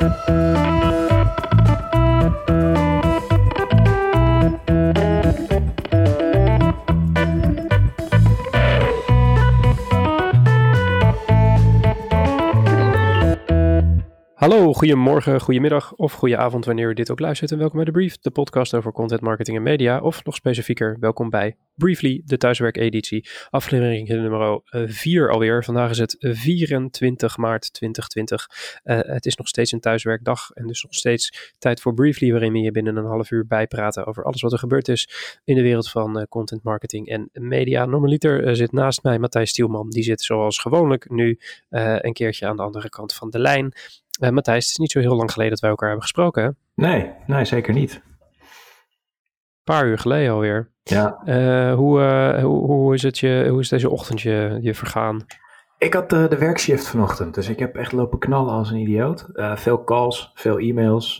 Thank 0.00 0.28
you. 0.28 0.47
Hallo, 14.48 14.72
goedemorgen, 14.72 15.40
goedemiddag 15.40 15.94
of 15.94 16.12
goedenavond 16.12 16.64
wanneer 16.64 16.90
u 16.90 16.94
dit 16.94 17.10
ook 17.10 17.20
luistert 17.20 17.50
en 17.50 17.58
welkom 17.58 17.76
bij 17.76 17.84
de 17.84 17.90
Brief, 17.90 18.18
de 18.18 18.30
podcast 18.30 18.74
over 18.74 18.92
content 18.92 19.20
marketing 19.20 19.56
en 19.56 19.62
media 19.62 20.00
of 20.00 20.24
nog 20.24 20.34
specifieker, 20.34 20.96
welkom 21.00 21.30
bij 21.30 21.56
Briefly, 21.74 22.22
de 22.24 22.36
thuiswerk-editie, 22.36 23.28
aflevering 23.50 24.08
nummer 24.08 24.60
4 24.86 25.30
alweer. 25.30 25.64
Vandaag 25.64 25.90
is 25.90 25.98
het 25.98 26.16
24 26.18 27.36
maart 27.36 27.72
2020. 27.72 28.48
Uh, 28.84 28.98
het 29.00 29.26
is 29.26 29.36
nog 29.36 29.48
steeds 29.48 29.72
een 29.72 29.80
thuiswerkdag 29.80 30.50
en 30.50 30.66
dus 30.66 30.82
nog 30.82 30.94
steeds 30.94 31.54
tijd 31.58 31.80
voor 31.80 31.94
Briefly 31.94 32.30
waarin 32.30 32.52
we 32.52 32.58
je 32.58 32.70
binnen 32.70 32.96
een 32.96 33.04
half 33.04 33.30
uur 33.30 33.46
bijpraten 33.46 34.06
over 34.06 34.24
alles 34.24 34.42
wat 34.42 34.52
er 34.52 34.58
gebeurd 34.58 34.88
is 34.88 35.08
in 35.44 35.54
de 35.54 35.62
wereld 35.62 35.90
van 35.90 36.18
uh, 36.18 36.24
content 36.28 36.62
marketing 36.62 37.08
en 37.08 37.30
media. 37.32 37.84
Normaliter 37.84 38.46
uh, 38.46 38.54
zit 38.54 38.72
naast 38.72 39.02
mij 39.02 39.18
Matthijs 39.18 39.50
Stielman, 39.50 39.90
die 39.90 40.02
zit 40.02 40.22
zoals 40.22 40.58
gewoonlijk 40.58 41.10
nu 41.10 41.38
een 41.68 42.12
keertje 42.12 42.46
aan 42.46 42.56
de 42.56 42.62
andere 42.62 42.88
kant 42.88 43.14
van 43.14 43.30
de 43.30 43.38
lijn. 43.38 43.74
Uh, 44.18 44.30
Matthijs, 44.30 44.64
het 44.64 44.70
is 44.70 44.76
niet 44.76 44.90
zo 44.90 45.00
heel 45.00 45.16
lang 45.16 45.30
geleden 45.32 45.52
dat 45.52 45.60
wij 45.60 45.70
elkaar 45.70 45.88
hebben 45.88 46.06
gesproken. 46.06 46.42
Hè? 46.42 46.50
Nee, 46.74 47.12
nee, 47.26 47.44
zeker 47.44 47.74
niet. 47.74 47.94
Een 47.94 49.74
paar 49.74 49.86
uur 49.86 49.98
geleden 49.98 50.32
alweer. 50.32 50.70
Ja. 50.82 51.20
Uh, 51.24 51.74
hoe, 51.74 52.00
uh, 52.00 52.42
hoe, 52.42 52.66
hoe, 52.66 52.94
is 52.94 53.02
het 53.02 53.18
je, 53.18 53.46
hoe 53.50 53.60
is 53.60 53.68
deze 53.68 53.90
ochtend 53.90 54.20
je, 54.20 54.58
je 54.60 54.74
vergaan? 54.74 55.26
Ik 55.78 55.94
had 55.94 56.10
de 56.10 56.36
werkshift 56.38 56.88
vanochtend, 56.88 57.34
dus 57.34 57.48
ik 57.48 57.58
heb 57.58 57.76
echt 57.76 57.92
lopen 57.92 58.18
knallen 58.18 58.52
als 58.52 58.70
een 58.70 58.76
idioot. 58.76 59.26
veel 59.54 59.84
calls, 59.84 60.30
veel 60.34 60.58
e-mails. 60.58 61.16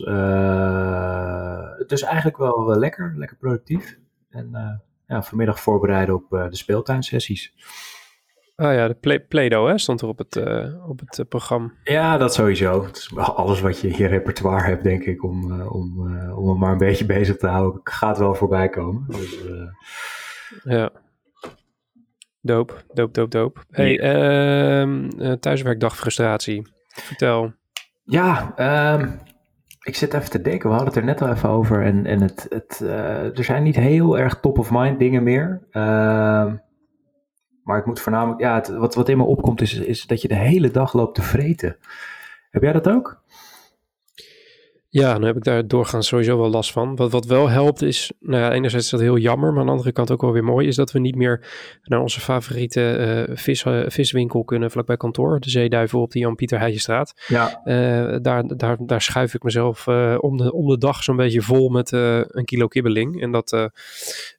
dus 1.87 2.01
eigenlijk 2.01 2.37
wel 2.37 2.77
lekker, 2.77 3.13
lekker 3.17 3.37
productief. 3.37 3.97
En 4.29 4.81
ja, 5.07 5.23
vanmiddag 5.23 5.59
voorbereiden 5.59 6.15
op 6.15 6.29
de 6.29 6.55
speeltuinsessies. 6.55 7.53
Ah 8.59 8.73
ja, 8.73 8.87
de 8.87 8.93
play, 8.93 9.19
Play-Doh 9.19 9.67
hè, 9.67 9.77
stond 9.77 10.01
er 10.01 10.07
op 10.07 10.17
het, 10.17 10.35
uh, 10.35 10.89
op 10.89 10.99
het 10.99 11.17
uh, 11.17 11.25
programma. 11.29 11.71
Ja, 11.83 12.17
dat 12.17 12.33
sowieso. 12.33 12.83
Het 12.83 12.97
is 12.97 13.15
alles 13.15 13.61
wat 13.61 13.79
je 13.79 13.87
in 13.87 13.97
je 13.97 14.07
repertoire 14.07 14.67
hebt, 14.67 14.83
denk 14.83 15.03
ik, 15.03 15.23
om, 15.23 15.51
uh, 15.51 15.73
om, 15.73 15.99
om 16.35 16.49
hem 16.49 16.57
maar 16.57 16.71
een 16.71 16.77
beetje 16.77 17.05
bezig 17.17 17.37
te 17.37 17.47
houden, 17.47 17.81
gaat 17.83 18.17
wel 18.17 18.35
voorbij 18.35 18.69
komen. 18.69 19.05
Dus, 19.07 19.39
ja. 20.63 20.91
Doop, 22.41 22.83
doop, 22.93 23.13
doop, 23.13 23.31
doop. 23.31 23.63
Hey, 23.69 23.99
uh, 23.99 25.31
thuiswerkdag 25.31 25.97
frustratie. 25.97 26.67
Vertel. 26.87 27.53
Ja, 28.03 28.53
um, 28.99 29.19
ik 29.81 29.95
zit 29.95 30.13
even 30.13 30.29
te 30.29 30.41
denken. 30.41 30.69
We 30.69 30.75
hadden 30.75 30.93
het 30.93 30.97
er 30.97 31.05
net 31.05 31.21
al 31.21 31.29
even 31.29 31.49
over. 31.49 31.83
En, 31.83 32.05
en 32.05 32.21
het, 32.21 32.45
het, 32.49 32.79
er 33.37 33.43
zijn 33.43 33.63
niet 33.63 33.75
heel 33.75 34.19
erg 34.19 34.39
top 34.39 34.57
of 34.57 34.71
mind 34.71 34.99
dingen 34.99 35.23
meer. 35.23 35.67
Uh, 35.71 36.53
maar 37.69 37.79
ik 37.79 37.85
moet 37.85 37.99
voornamelijk, 37.99 38.41
ja, 38.41 38.55
het, 38.55 38.67
wat, 38.67 38.95
wat 38.95 39.09
in 39.09 39.17
me 39.17 39.23
opkomt 39.23 39.61
is, 39.61 39.73
is 39.73 40.05
dat 40.05 40.21
je 40.21 40.27
de 40.27 40.35
hele 40.35 40.71
dag 40.71 40.93
loopt 40.93 41.15
te 41.15 41.21
vreten. 41.21 41.77
Heb 42.49 42.61
jij 42.61 42.73
dat 42.73 42.89
ook? 42.89 43.21
Ja, 44.87 45.13
dan 45.13 45.23
heb 45.23 45.35
ik 45.35 45.43
daar 45.43 45.67
doorgaans 45.67 46.07
sowieso 46.07 46.37
wel 46.37 46.49
last 46.49 46.71
van. 46.71 46.95
Wat, 46.95 47.11
wat 47.11 47.25
wel 47.25 47.49
helpt 47.49 47.81
is, 47.81 48.11
nou 48.19 48.41
ja, 48.41 48.51
enerzijds 48.51 48.85
is 48.85 48.91
dat 48.91 48.99
heel 48.99 49.17
jammer, 49.17 49.51
maar 49.51 49.59
aan 49.59 49.65
de 49.65 49.71
andere 49.71 49.91
kant 49.91 50.11
ook 50.11 50.21
wel 50.21 50.31
weer 50.31 50.43
mooi, 50.43 50.67
is 50.67 50.75
dat 50.75 50.91
we 50.91 50.99
niet 50.99 51.15
meer 51.15 51.47
naar 51.83 51.99
onze 51.99 52.19
favoriete 52.19 53.25
uh, 53.29 53.35
vis, 53.35 53.63
uh, 53.63 53.83
viswinkel 53.87 54.43
kunnen 54.43 54.71
vlakbij 54.71 54.97
kantoor, 54.97 55.39
de 55.39 55.49
Zeeduivel 55.49 56.01
op 56.01 56.11
de 56.11 56.19
Jan-Pieter 56.19 56.59
Heijenstraat. 56.59 57.23
Ja. 57.27 57.61
Uh, 57.65 58.17
daar, 58.21 58.57
daar, 58.57 58.77
daar 58.79 59.01
schuif 59.01 59.33
ik 59.33 59.43
mezelf 59.43 59.87
om, 60.17 60.37
de, 60.37 60.53
om 60.53 60.67
de 60.67 60.77
dag 60.77 61.03
zo'n 61.03 61.15
beetje 61.15 61.41
vol 61.41 61.69
met 61.69 61.91
een 61.91 62.45
kilo 62.45 62.67
kibbeling. 62.67 63.21
En 63.21 63.31
dat, 63.31 63.69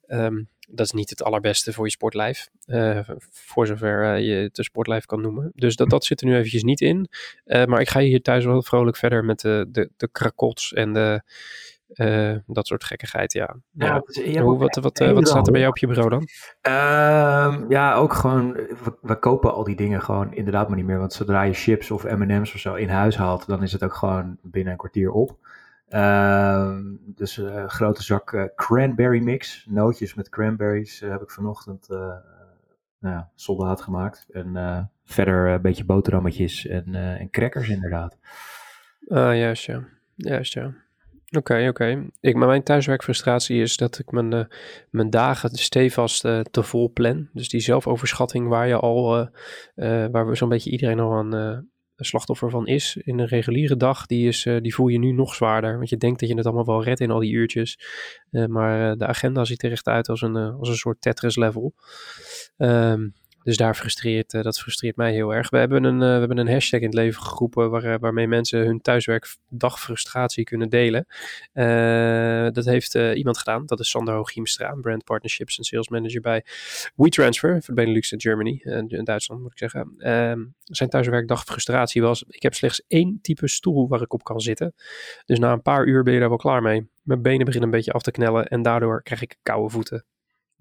um, 0.07 0.49
dat 0.71 0.85
is 0.85 0.91
niet 0.91 1.09
het 1.09 1.23
allerbeste 1.23 1.73
voor 1.73 1.85
je 1.85 1.91
sportlijf. 1.91 2.49
Uh, 2.65 2.99
voor 3.29 3.67
zover 3.67 4.03
uh, 4.03 4.27
je 4.27 4.33
het 4.33 4.57
een 4.57 4.63
sportlijf 4.63 5.05
kan 5.05 5.21
noemen. 5.21 5.51
Dus 5.55 5.75
dat, 5.75 5.89
dat 5.89 6.05
zit 6.05 6.21
er 6.21 6.27
nu 6.27 6.35
eventjes 6.35 6.63
niet 6.63 6.81
in. 6.81 7.07
Uh, 7.45 7.65
maar 7.65 7.81
ik 7.81 7.89
ga 7.89 7.99
hier 7.99 8.21
thuis 8.21 8.45
wel 8.45 8.61
vrolijk 8.61 8.97
verder 8.97 9.25
met 9.25 9.39
de, 9.39 9.65
de, 9.71 9.89
de 9.97 10.09
krakots 10.11 10.73
en 10.73 10.93
de, 10.93 11.21
dat 12.45 12.67
soort 12.67 12.83
gekkigheid. 12.83 13.33
Ja. 13.33 13.55
ja, 13.71 14.03
ja. 14.05 14.41
Hoe, 14.41 14.57
wat, 14.57 14.75
wat, 14.75 14.99
wat 14.99 15.27
staat 15.27 15.45
er 15.45 15.51
bij 15.51 15.61
jou 15.61 15.73
op 15.73 15.77
je 15.77 15.87
bureau 15.87 16.09
dan? 16.09 16.27
Ehm, 16.61 17.71
ja, 17.71 17.93
ook 17.93 18.13
gewoon. 18.13 18.53
We, 18.53 18.97
we, 19.01 19.19
kopen 19.19 19.53
al 19.53 19.63
die 19.63 19.75
dingen 19.75 20.01
gewoon 20.01 20.33
inderdaad 20.33 20.67
maar 20.67 20.77
niet 20.77 20.85
meer. 20.85 20.99
Want 20.99 21.13
zodra 21.13 21.41
je 21.41 21.53
chips 21.53 21.91
of 21.91 22.03
MM's 22.03 22.53
of 22.53 22.59
zo 22.59 22.73
in 22.73 22.89
huis 22.89 23.17
haalt, 23.17 23.47
dan 23.47 23.63
is 23.63 23.71
het 23.71 23.83
ook 23.83 23.93
gewoon 23.93 24.37
binnen 24.41 24.71
een 24.71 24.79
kwartier 24.79 25.11
op. 25.11 25.37
Uh, 25.95 26.77
dus 27.05 27.37
een 27.37 27.53
uh, 27.53 27.67
grote 27.67 28.03
zak 28.03 28.31
uh, 28.31 28.43
cranberry 28.55 29.23
mix. 29.23 29.65
Nootjes 29.69 30.13
met 30.13 30.29
cranberries 30.29 31.01
uh, 31.01 31.11
heb 31.11 31.21
ik 31.21 31.31
vanochtend 31.31 31.87
nou, 32.99 33.23
soldaat 33.35 33.81
gemaakt. 33.81 34.27
En 34.29 34.89
verder 35.05 35.47
een 35.47 35.61
beetje 35.61 35.85
boterhammetjes 35.85 36.67
en, 36.67 36.95
en 36.95 37.29
crackers 37.29 37.69
inderdaad. 37.69 38.17
Ah, 39.07 39.35
juist 39.35 39.65
ja. 39.65 39.83
Juist 40.15 40.53
ja. 40.53 40.73
Oké, 41.37 41.67
oké. 41.67 42.09
Ik, 42.19 42.35
maar 42.35 42.47
mijn 42.47 42.63
thuiswerkfrustratie 42.63 43.61
is 43.61 43.77
dat 43.77 43.99
ik 43.99 44.11
mijn, 44.11 44.47
mijn 44.89 45.09
dagen 45.09 45.49
stevast 45.49 46.21
te 46.51 46.63
vol 46.63 46.91
plan. 46.91 47.29
Dus 47.33 47.49
die 47.49 47.59
zelfoverschatting 47.59 48.47
waar 48.47 48.67
je 48.67 48.75
al, 48.75 49.29
waar 50.11 50.27
we 50.27 50.35
zo'n 50.35 50.49
beetje 50.49 50.71
iedereen 50.71 50.99
al 50.99 51.13
aan 51.13 51.69
slachtoffer 52.05 52.49
van 52.49 52.67
is 52.67 52.97
in 53.03 53.19
een 53.19 53.27
reguliere 53.27 53.77
dag, 53.77 54.05
die, 54.05 54.27
is, 54.27 54.45
uh, 54.45 54.61
die 54.61 54.73
voel 54.73 54.87
je 54.87 54.99
nu 54.99 55.11
nog 55.11 55.35
zwaarder. 55.35 55.77
Want 55.77 55.89
je 55.89 55.97
denkt 55.97 56.19
dat 56.19 56.29
je 56.29 56.35
het 56.35 56.45
allemaal 56.45 56.65
wel 56.65 56.83
redt 56.83 56.99
in 56.99 57.11
al 57.11 57.19
die 57.19 57.31
uurtjes. 57.31 57.79
Uh, 58.31 58.45
maar 58.45 58.91
uh, 58.91 58.97
de 58.97 59.07
agenda 59.07 59.45
ziet 59.45 59.63
er 59.63 59.71
echt 59.71 59.87
uit 59.87 60.09
als 60.09 60.21
een, 60.21 60.35
als 60.35 60.69
een 60.69 60.75
soort 60.75 61.01
Tetris 61.01 61.35
level. 61.35 61.73
Um, 62.57 63.13
dus 63.43 63.57
daar 63.57 63.75
frustreert, 63.75 64.33
uh, 64.33 64.41
dat 64.41 64.59
frustreert 64.59 64.95
mij 64.95 65.11
heel 65.11 65.33
erg. 65.33 65.49
We 65.49 65.57
hebben 65.57 65.83
een, 65.83 65.93
uh, 65.93 65.99
we 65.99 66.19
hebben 66.19 66.37
een 66.37 66.49
hashtag 66.49 66.79
in 66.79 66.85
het 66.85 66.95
leven 66.95 67.23
geroepen 67.23 67.69
waar, 67.69 67.85
uh, 67.85 67.95
waarmee 67.99 68.27
mensen 68.27 68.65
hun 68.65 68.81
thuiswerkdagfrustratie 68.81 70.43
kunnen 70.43 70.69
delen. 70.69 71.05
dat 72.53 72.65
heeft 72.65 72.95
iemand 72.95 73.37
gedaan, 73.37 73.65
dat 73.65 73.79
is 73.79 73.89
Sander 73.89 74.13
Hooghiemstra, 74.13 74.73
brand 74.81 75.03
partnerships 75.03 75.57
en 75.57 75.63
sales 75.63 75.89
manager 75.89 76.21
bij 76.21 76.45
WeTransfer, 76.95 77.63
voor 77.63 77.73
Benelux 77.73 78.11
in 78.11 78.21
Germany, 78.21 78.61
in 78.87 79.03
Duitsland 79.03 79.41
moet 79.41 79.51
ik 79.51 79.57
zeggen. 79.57 79.93
Ehm, 79.97 80.45
zijn 80.63 80.89
thuiswerkdagfrustratie 80.89 82.01
was, 82.01 82.23
ik 82.27 82.41
heb 82.41 82.53
slechts 82.53 82.83
één 82.87 83.19
type 83.21 83.47
stoel 83.47 83.87
waar 83.87 84.01
ik 84.01 84.13
op 84.13 84.23
kan 84.23 84.39
zitten. 84.39 84.73
Dus 85.25 85.39
na 85.39 85.51
een 85.51 85.61
paar 85.61 85.85
uur 85.85 86.03
ben 86.03 86.13
je 86.13 86.19
daar 86.19 86.29
wel 86.29 86.37
klaar 86.37 86.61
mee. 86.61 86.89
Mijn 87.01 87.21
benen 87.21 87.45
beginnen 87.45 87.69
een 87.69 87.75
beetje 87.75 87.91
af 87.91 88.01
te 88.01 88.11
knellen 88.11 88.47
en 88.47 88.61
daardoor 88.61 89.03
krijg 89.03 89.21
ik 89.21 89.37
koude 89.43 89.69
voeten 89.69 90.05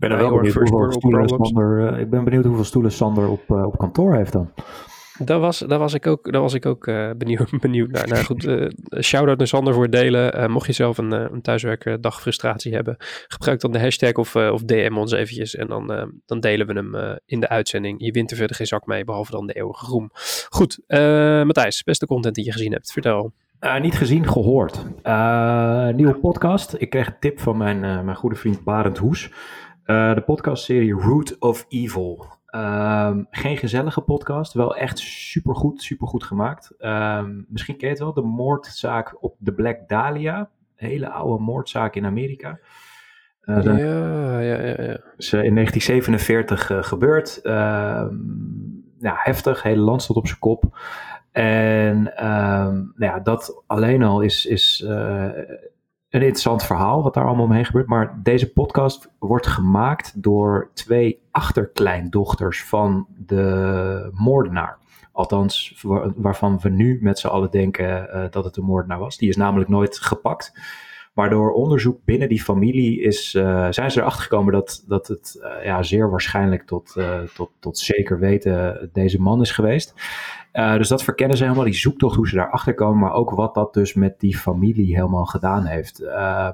ben 0.00 0.10
er 0.10 0.16
wel 0.16 0.36
benieuwd 0.36 0.54
hoeveel 0.54 0.92
stoelen 0.92 1.28
Sander, 1.28 1.92
uh, 1.92 2.00
ik 2.00 2.10
ben 2.10 2.24
benieuwd 2.24 2.44
hoeveel 2.44 2.64
stoelen 2.64 2.92
Sander 2.92 3.28
op, 3.28 3.42
uh, 3.48 3.64
op 3.66 3.78
kantoor 3.78 4.14
heeft 4.14 4.32
dan. 4.32 4.50
Daar 5.24 5.38
was, 5.38 5.58
daar 5.58 5.78
was 5.78 5.94
ik 5.94 6.06
ook, 6.06 6.32
daar 6.32 6.40
was 6.40 6.54
ik 6.54 6.66
ook 6.66 6.86
uh, 6.86 7.10
benieuwd, 7.16 7.50
benieuwd 7.60 7.90
naar. 7.90 8.08
Nou 8.08 8.24
goed, 8.24 8.44
uh, 8.44 8.68
shout-out 9.00 9.38
naar 9.38 9.46
Sander 9.46 9.74
voor 9.74 9.82
het 9.82 9.92
delen. 9.92 10.38
Uh, 10.38 10.46
mocht 10.46 10.66
je 10.66 10.72
zelf 10.72 10.98
een, 10.98 11.12
een 11.12 11.42
thuiswerkdag 11.42 12.20
frustratie 12.20 12.74
hebben, 12.74 12.96
gebruik 13.28 13.60
dan 13.60 13.72
de 13.72 13.80
hashtag 13.80 14.12
of, 14.12 14.36
of 14.36 14.62
DM 14.62 14.96
ons 14.96 15.12
eventjes. 15.12 15.54
En 15.54 15.66
dan, 15.66 16.12
dan 16.26 16.40
delen 16.40 16.66
we 16.66 16.72
hem 16.72 17.18
in 17.26 17.40
de 17.40 17.48
uitzending. 17.48 18.04
Je 18.04 18.12
wint 18.12 18.30
er 18.30 18.36
verder 18.36 18.56
geen 18.56 18.66
zak 18.66 18.86
mee, 18.86 19.04
behalve 19.04 19.30
dan 19.30 19.46
de 19.46 19.52
eeuwige 19.52 19.86
roem. 19.86 20.10
Goed, 20.48 20.78
Matthijs, 21.46 21.82
beste 21.82 22.06
content 22.06 22.34
die 22.34 22.44
je 22.44 22.52
gezien 22.52 22.72
hebt. 22.72 22.92
Vertel. 22.92 23.32
niet 23.80 23.94
gezien, 23.94 24.28
gehoord. 24.28 24.84
nieuwe 25.96 26.18
podcast. 26.20 26.74
Ik 26.78 26.90
kreeg 26.90 27.06
een 27.06 27.18
tip 27.20 27.40
van 27.40 27.56
mijn, 27.56 27.80
mijn 27.80 28.16
goede 28.16 28.36
vriend 28.36 28.64
Barend 28.64 28.98
Hoes. 28.98 29.30
Uh, 29.90 30.14
de 30.14 30.20
podcastserie 30.20 30.92
Root 30.92 31.36
of 31.38 31.66
Evil. 31.68 32.26
Um, 32.54 33.26
geen 33.30 33.56
gezellige 33.56 34.00
podcast, 34.00 34.52
wel 34.52 34.76
echt 34.76 34.98
supergoed, 34.98 35.82
supergoed 35.82 36.24
gemaakt. 36.24 36.74
Um, 36.78 37.46
misschien 37.48 37.76
ken 37.76 37.86
je 37.86 37.92
het 37.92 38.02
wel, 38.02 38.12
de 38.12 38.22
moordzaak 38.22 39.22
op 39.22 39.36
de 39.38 39.52
Black 39.52 39.88
Dahlia. 39.88 40.50
Hele 40.76 41.10
oude 41.10 41.42
moordzaak 41.42 41.94
in 41.94 42.06
Amerika. 42.06 42.58
Uh, 43.44 43.64
ja, 43.64 43.78
ja, 44.40 44.40
ja, 44.40 44.82
ja. 44.82 45.00
Is 45.16 45.32
in 45.32 45.54
1947 45.54 46.70
uh, 46.70 46.82
gebeurd. 46.82 47.40
Ja, 48.98 49.18
heftig, 49.22 49.62
hele 49.62 49.82
land 49.82 50.02
stond 50.02 50.18
op 50.18 50.26
zijn 50.26 50.38
kop. 50.38 50.78
En 51.32 52.02
nou 52.02 52.92
ja, 52.96 53.20
dat 53.20 53.62
alleen 53.66 54.02
al 54.02 54.20
is, 54.20 54.46
is 54.46 54.86
een 56.10 56.20
interessant 56.20 56.62
verhaal 56.62 57.02
wat 57.02 57.14
daar 57.14 57.26
allemaal 57.26 57.44
omheen 57.44 57.64
gebeurt. 57.64 57.86
Maar 57.86 58.20
deze 58.22 58.52
podcast 58.52 59.10
wordt 59.18 59.46
gemaakt 59.46 60.22
door 60.22 60.70
twee 60.74 61.22
achterkleindochters 61.30 62.64
van 62.64 63.06
de 63.16 64.10
moordenaar. 64.12 64.78
Althans, 65.12 65.84
waarvan 66.16 66.58
we 66.60 66.68
nu 66.68 66.98
met 67.02 67.18
z'n 67.18 67.26
allen 67.26 67.50
denken 67.50 68.08
uh, 68.14 68.24
dat 68.30 68.44
het 68.44 68.56
een 68.56 68.64
moordenaar 68.64 68.98
was. 68.98 69.16
Die 69.16 69.28
is 69.28 69.36
namelijk 69.36 69.70
nooit 69.70 69.98
gepakt. 69.98 70.52
Maar 71.20 71.30
door 71.30 71.52
onderzoek 71.52 72.04
binnen 72.04 72.28
die 72.28 72.42
familie 72.42 73.00
is, 73.00 73.30
zijn 73.70 73.90
ze 73.90 74.00
erachter 74.00 74.22
gekomen 74.22 74.52
dat, 74.52 74.84
dat 74.86 75.08
het 75.08 75.38
ja, 75.62 75.82
zeer 75.82 76.10
waarschijnlijk 76.10 76.66
tot, 76.66 76.96
tot, 77.34 77.50
tot 77.58 77.78
zeker 77.78 78.18
weten 78.18 78.90
deze 78.92 79.20
man 79.20 79.40
is 79.40 79.50
geweest. 79.50 79.94
dus 80.52 80.88
dat 80.88 81.02
verkennen 81.02 81.36
ze 81.36 81.42
helemaal, 81.42 81.64
die 81.64 81.74
zoektocht, 81.74 82.16
hoe 82.16 82.28
ze 82.28 82.34
daarachter 82.34 82.74
komen, 82.74 82.98
maar 82.98 83.12
ook 83.12 83.30
wat 83.30 83.54
dat 83.54 83.74
dus 83.74 83.94
met 83.94 84.20
die 84.20 84.36
familie 84.36 84.94
helemaal 84.94 85.24
gedaan 85.24 85.64
heeft. 85.64 85.98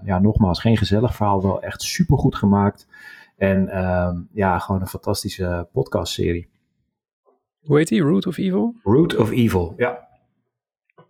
ja, 0.05 0.19
nogmaals, 0.19 0.61
geen 0.61 0.77
gezellig 0.77 1.15
verhaal, 1.15 1.43
wel 1.43 1.63
echt 1.63 1.83
supergoed 1.83 2.37
gemaakt. 2.37 2.87
En 3.37 3.69
ehm, 3.69 4.17
ja, 4.33 4.59
gewoon 4.59 4.81
een 4.81 4.87
fantastische 4.87 5.69
podcastserie. 5.73 6.49
Hoe 7.61 7.77
heet 7.77 7.89
die? 7.89 8.03
Root 8.03 8.27
of 8.27 8.37
Evil? 8.37 8.75
Root 8.83 9.17
of 9.17 9.31
Evil, 9.31 9.75
ja. 9.77 10.09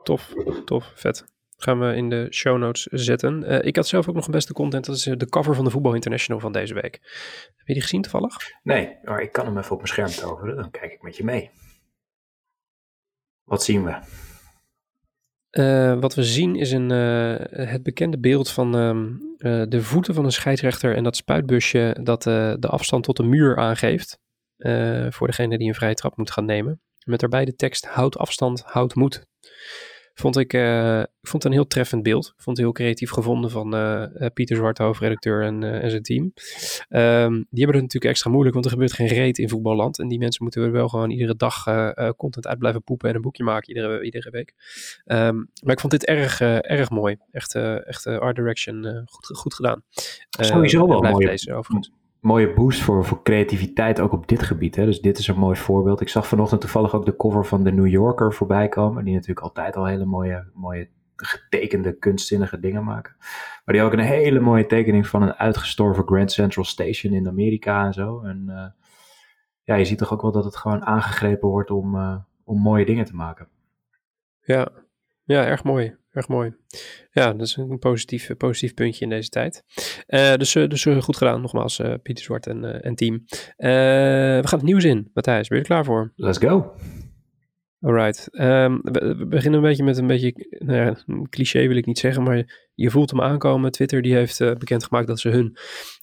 Tof, 0.03 0.35
tof, 0.65 0.93
vet. 0.95 1.36
Gaan 1.57 1.81
we 1.81 1.95
in 1.95 2.09
de 2.09 2.27
show 2.31 2.59
notes 2.59 2.83
zetten. 2.83 3.53
Uh, 3.53 3.65
ik 3.65 3.77
had 3.77 3.87
zelf 3.87 4.09
ook 4.09 4.15
nog 4.15 4.27
een 4.27 4.33
beste 4.33 4.53
content. 4.53 4.85
Dat 4.85 4.97
is 4.97 5.07
eh, 5.07 5.17
de 5.17 5.29
cover 5.29 5.55
van 5.55 5.65
de 5.65 5.71
Voetbal 5.71 5.95
International 5.95 6.41
van 6.41 6.53
deze 6.53 6.75
week. 6.75 6.93
Heb 7.57 7.67
je 7.67 7.73
die 7.73 7.83
gezien 7.83 8.03
toevallig? 8.03 8.37
Nee, 8.63 8.97
maar 9.05 9.23
ik 9.23 9.33
kan 9.33 9.47
hem 9.47 9.59
even 9.59 9.71
op 9.71 9.77
mijn 9.77 9.89
scherm 9.89 10.11
toveren. 10.11 10.57
Dan 10.57 10.71
kijk 10.71 10.93
ik 10.93 11.03
met 11.03 11.17
je 11.17 11.25
mee. 11.25 11.51
Wat 13.45 13.63
zien 13.63 13.85
we? 13.85 13.99
Uh, 15.51 16.01
wat 16.01 16.15
we 16.15 16.25
zien 16.25 16.57
is 16.57 16.73
een, 16.73 16.91
het 17.51 17.83
bekende 17.83 18.19
beeld 18.19 18.51
van 18.51 18.77
ehm, 18.77 19.69
de 19.69 19.83
voeten 19.83 20.15
van 20.15 20.25
een 20.25 20.33
scheidsrechter 20.33 20.97
en 20.97 21.05
dat 21.05 21.17
spuitbusje 21.17 21.99
dat 22.03 22.23
de 22.23 22.69
afstand 22.69 23.05
tot 23.05 23.17
de 23.17 23.23
muur 23.23 23.57
aangeeft. 23.57 24.19
voor 25.09 25.27
degene 25.27 25.59
die 25.59 25.69
een 25.69 25.75
vrije 25.75 25.95
trap 25.95 26.17
moet 26.17 26.31
gaan 26.31 26.45
nemen. 26.45 26.81
Met 27.05 27.21
daarbij 27.21 27.45
de 27.45 27.55
tekst 27.55 27.87
houd 27.87 28.19
afstand, 28.19 28.63
houd 28.63 28.95
moed. 28.95 29.27
Vond 30.19 30.37
ik, 30.37 30.53
uh, 30.53 31.01
ik 31.01 31.29
vond 31.29 31.43
het 31.43 31.45
een 31.45 31.59
heel 31.59 31.67
treffend 31.67 32.03
beeld. 32.03 32.27
Ik 32.27 32.43
vond 32.43 32.57
het 32.57 32.67
heel 32.67 32.75
creatief 32.75 33.11
gevonden 33.11 33.51
van 33.51 33.75
uh, 33.75 34.07
Pieter 34.35 34.57
Zwart, 34.57 34.79
hoofdredacteur 34.79 35.43
en, 35.43 35.63
en 35.63 35.91
zijn 35.91 36.03
team. 36.03 36.23
Um, 36.23 36.33
die 37.51 37.65
hebben 37.65 37.75
het 37.75 37.83
natuurlijk 37.83 38.05
extra 38.05 38.31
moeilijk, 38.31 38.55
want 38.55 38.67
er 38.67 38.73
gebeurt 38.73 38.93
geen 38.93 39.07
reet 39.07 39.39
in 39.39 39.49
voetballand. 39.49 39.99
En 39.99 40.09
die 40.09 40.19
mensen 40.19 40.43
moeten 40.43 40.63
er 40.63 40.73
wel 40.73 40.89
gewoon 40.89 41.11
iedere 41.11 41.37
dag 41.37 41.65
content 42.17 42.47
uit 42.47 42.59
blijven 42.59 42.83
poepen 42.83 43.09
en 43.09 43.15
een 43.15 43.21
boekje 43.21 43.45
maken 43.45 43.69
iedere, 43.69 44.03
iedere 44.03 44.31
week. 44.31 44.55
Um, 45.05 45.51
maar 45.63 45.75
ik 45.75 45.81
vond 45.81 45.93
dit 45.93 46.05
erg, 46.05 46.41
erg 46.61 46.91
mooi. 46.91 47.17
Echt, 47.31 47.55
echt 47.55 48.07
art 48.07 48.37
direction 48.37 49.03
goed, 49.07 49.39
goed 49.39 49.55
gedaan. 49.55 49.83
Sowieso 50.31 50.89
wel 50.89 51.01
mooi. 51.01 51.27
Lezen, 51.27 51.57
overigens 51.57 51.91
mooie 52.21 52.53
boost 52.53 52.83
voor, 52.83 53.05
voor 53.05 53.23
creativiteit 53.23 54.01
ook 54.01 54.13
op 54.13 54.29
dit 54.29 54.43
gebied. 54.43 54.77
Hè? 54.77 54.85
Dus 54.85 55.01
dit 55.01 55.19
is 55.19 55.29
een 55.29 55.39
mooi 55.39 55.57
voorbeeld. 55.57 56.01
Ik 56.01 56.09
zag 56.09 56.27
vanochtend 56.27 56.61
toevallig 56.61 56.95
ook 56.95 57.05
de 57.05 57.17
cover 57.17 57.47
van 57.47 57.65
de 57.65 57.73
New 57.73 57.87
Yorker 57.87 58.35
voorbij 58.35 58.69
komen. 58.69 59.05
Die 59.05 59.15
natuurlijk 59.15 59.47
altijd 59.47 59.77
al 59.77 59.87
hele 59.87 60.05
mooie, 60.05 60.51
mooie 60.55 60.89
getekende, 61.17 61.99
kunstzinnige 61.99 62.61
dingen 62.61 62.85
maken. 62.85 63.17
Maar 63.65 63.75
die 63.75 63.83
ook 63.83 63.93
een 63.93 63.99
hele 63.99 64.41
mooie 64.41 64.67
tekening 64.67 65.07
van 65.07 65.23
een 65.23 65.35
uitgestorven 65.35 66.07
Grand 66.07 66.33
Central 66.33 66.65
Station 66.65 67.13
in 67.13 67.29
Amerika 67.29 67.85
en 67.85 67.93
zo. 67.93 68.21
En 68.23 68.45
uh, 68.49 68.67
ja, 69.63 69.75
je 69.75 69.85
ziet 69.85 69.99
toch 69.99 70.13
ook 70.13 70.23
wel 70.23 70.33
dat 70.33 70.45
het 70.45 70.57
gewoon 70.57 70.85
aangegrepen 70.85 71.49
wordt 71.49 71.71
om, 71.71 71.95
uh, 71.95 72.17
om 72.45 72.61
mooie 72.61 72.85
dingen 72.85 73.05
te 73.05 73.15
maken. 73.15 73.49
Ja, 74.41 74.69
ja 75.25 75.45
erg 75.45 75.65
mooi. 75.65 75.97
Erg 76.17 76.29
mooi. 76.29 76.55
Ja, 77.11 77.33
dat 77.33 77.47
is 77.47 77.57
een 77.57 77.79
positief, 77.79 78.37
positief 78.37 78.75
puntje 78.75 79.05
in 79.05 79.11
deze 79.11 79.29
tijd. 79.29 79.63
Uh, 80.09 80.35
dus, 80.35 80.53
dus 80.53 80.85
goed 80.85 81.17
gedaan, 81.17 81.41
nogmaals, 81.41 81.79
uh, 81.79 81.95
Pieter 82.03 82.25
Zwart 82.25 82.47
en, 82.47 82.83
en 82.83 82.95
team. 82.95 83.25
we 83.57 84.43
gaan 84.45 84.59
het 84.59 84.63
nieuws 84.63 84.85
in. 84.85 85.11
Matthijs, 85.15 85.49
ben 85.49 85.59
je 85.59 85.63
er 85.63 85.69
klaar 85.71 85.85
voor? 85.85 86.13
Let's 86.17 86.39
go. 86.39 86.75
Alright. 87.81 88.29
Um, 88.33 88.81
we, 88.83 89.27
beginnen 89.29 89.61
een 89.61 89.67
beetje 89.69 89.85
met 89.85 89.99
een 89.99 90.07
beetje, 90.07 90.35
nou 90.59 90.79
ja, 90.79 91.03
een 91.07 91.29
cliché 91.29 91.67
wil 91.67 91.77
ik 91.77 91.87
niet 91.87 91.99
zeggen, 91.99 92.23
maar 92.23 92.71
je 92.75 92.91
voelt 92.91 93.11
hem 93.11 93.21
aankomen. 93.21 93.73
Twitter 93.73 94.03
die 94.03 94.15
heeft 94.15 94.39
bekendgemaakt 94.39 95.07
dat 95.07 95.21
ze 95.21 95.29
hun 95.29 95.57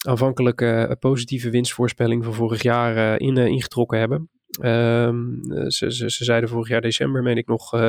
aanvankelijke 0.07 0.97
positieve 0.99 1.49
winstvoorspelling 1.49 2.23
van 2.23 2.33
vorig 2.33 2.61
jaar 2.61 3.19
in, 3.19 3.37
ingetrokken 3.37 3.99
hebben. 3.99 4.29
Um, 4.61 5.41
ze, 5.71 5.93
ze, 5.93 6.11
ze, 6.11 6.23
zeiden 6.23 6.49
vorig 6.49 6.67
jaar 6.67 6.81
december, 6.81 7.23
meen 7.23 7.37
ik 7.37 7.47
nog, 7.47 7.73
uh, 7.73 7.81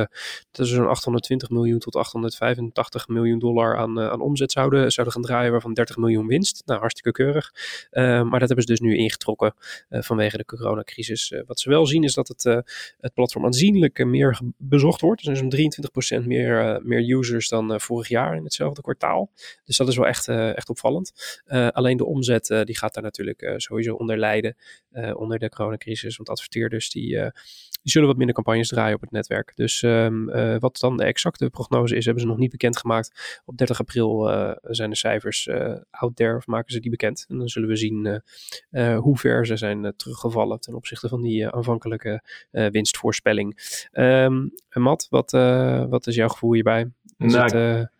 dat 0.50 0.66
ze 0.66 0.74
zo'n 0.74 0.88
820 0.88 1.50
miljoen 1.50 1.78
tot 1.78 1.96
885 1.96 3.08
miljoen 3.08 3.38
dollar 3.38 3.76
aan, 3.76 3.98
uh, 3.98 4.08
aan 4.08 4.20
omzet 4.20 4.52
zouden, 4.52 4.92
zouden 4.92 5.14
gaan 5.14 5.24
draaien, 5.24 5.52
waarvan 5.52 5.74
30 5.74 5.96
miljoen 5.96 6.26
winst. 6.26 6.62
Nou, 6.66 6.80
hartstikke 6.80 7.22
keurig. 7.22 7.52
Uh, 7.90 8.02
maar 8.02 8.40
dat 8.40 8.48
hebben 8.48 8.66
ze 8.66 8.66
dus 8.66 8.80
nu 8.80 8.96
ingetrokken 8.96 9.54
vanwege 9.90 10.36
de 10.36 10.44
coronacrisis. 10.44 11.34
wat 11.46 11.60
ze 11.60 11.68
wel 11.68 11.86
zien 11.86 12.02
is 12.04 12.14
dat 12.14 12.28
het, 12.28 12.42
het 13.00 13.14
platform 13.14 13.44
aanzienlijk 13.44 14.04
meer 14.04 14.40
bezocht 14.56 15.00
wordt. 15.00 15.24
Dus 15.24 15.38
zo'n 15.38 16.22
23% 16.22 16.26
meer, 16.26 16.80
meer 16.82 17.16
users 17.16 17.48
dan 17.48 17.80
vorig 17.80 18.08
jaar 18.08 18.36
in 18.36 18.44
hetzelfde 18.44 18.82
kwartaal. 18.82 19.30
Dus 19.64 19.76
dat 19.76 19.88
is 19.88 19.96
wel 19.96 20.06
echt, 20.06 20.28
echt 20.28 20.68
opvallend. 20.68 21.12
alleen 21.72 21.96
de 21.96 22.04
omzet 22.04 22.62
die 22.64 22.76
gaat 22.76 22.94
daar 22.94 23.02
natuurlijk 23.02 23.54
sowieso 23.56 23.94
onder 23.94 24.18
lijden, 24.18 24.56
onder 25.14 25.38
de 25.38 25.48
coronacrisis. 25.48 26.16
Want 26.16 26.28
adverteren 26.28 26.53
dus 26.62 26.90
die, 26.90 27.14
uh, 27.14 27.22
die 27.82 27.92
zullen 27.92 28.08
wat 28.08 28.16
minder 28.16 28.34
campagnes 28.34 28.68
draaien 28.68 28.94
op 28.94 29.00
het 29.00 29.10
netwerk. 29.10 29.52
Dus 29.54 29.82
um, 29.82 30.30
uh, 30.30 30.56
wat 30.58 30.78
dan 30.78 30.96
de 30.96 31.04
exacte 31.04 31.50
prognose 31.50 31.96
is, 31.96 32.04
hebben 32.04 32.22
ze 32.22 32.28
nog 32.28 32.38
niet 32.38 32.50
bekendgemaakt. 32.50 33.40
Op 33.44 33.56
30 33.56 33.80
april 33.80 34.30
uh, 34.30 34.52
zijn 34.62 34.90
de 34.90 34.96
cijfers 34.96 35.48
out 35.90 36.16
there, 36.16 36.36
of 36.36 36.46
maken 36.46 36.72
ze 36.72 36.80
die 36.80 36.90
bekend. 36.90 37.24
En 37.28 37.38
dan 37.38 37.48
zullen 37.48 37.68
we 37.68 37.76
zien 37.76 38.22
hoe 38.96 39.18
ver 39.18 39.46
ze 39.46 39.56
zijn 39.56 39.92
teruggevallen 39.96 40.60
ten 40.60 40.74
opzichte 40.74 41.08
van 41.08 41.22
die 41.22 41.48
aanvankelijke 41.48 42.22
winstvoorspelling. 42.50 43.78
Um, 43.92 44.52
Matt, 44.72 45.06
wat, 45.10 45.30
wat 45.88 46.06
is 46.06 46.14
jouw 46.14 46.28
gevoel 46.28 46.52
hierbij? 46.52 46.90
Is 47.18 47.32
nou, 47.32 47.56
het, 47.56 47.90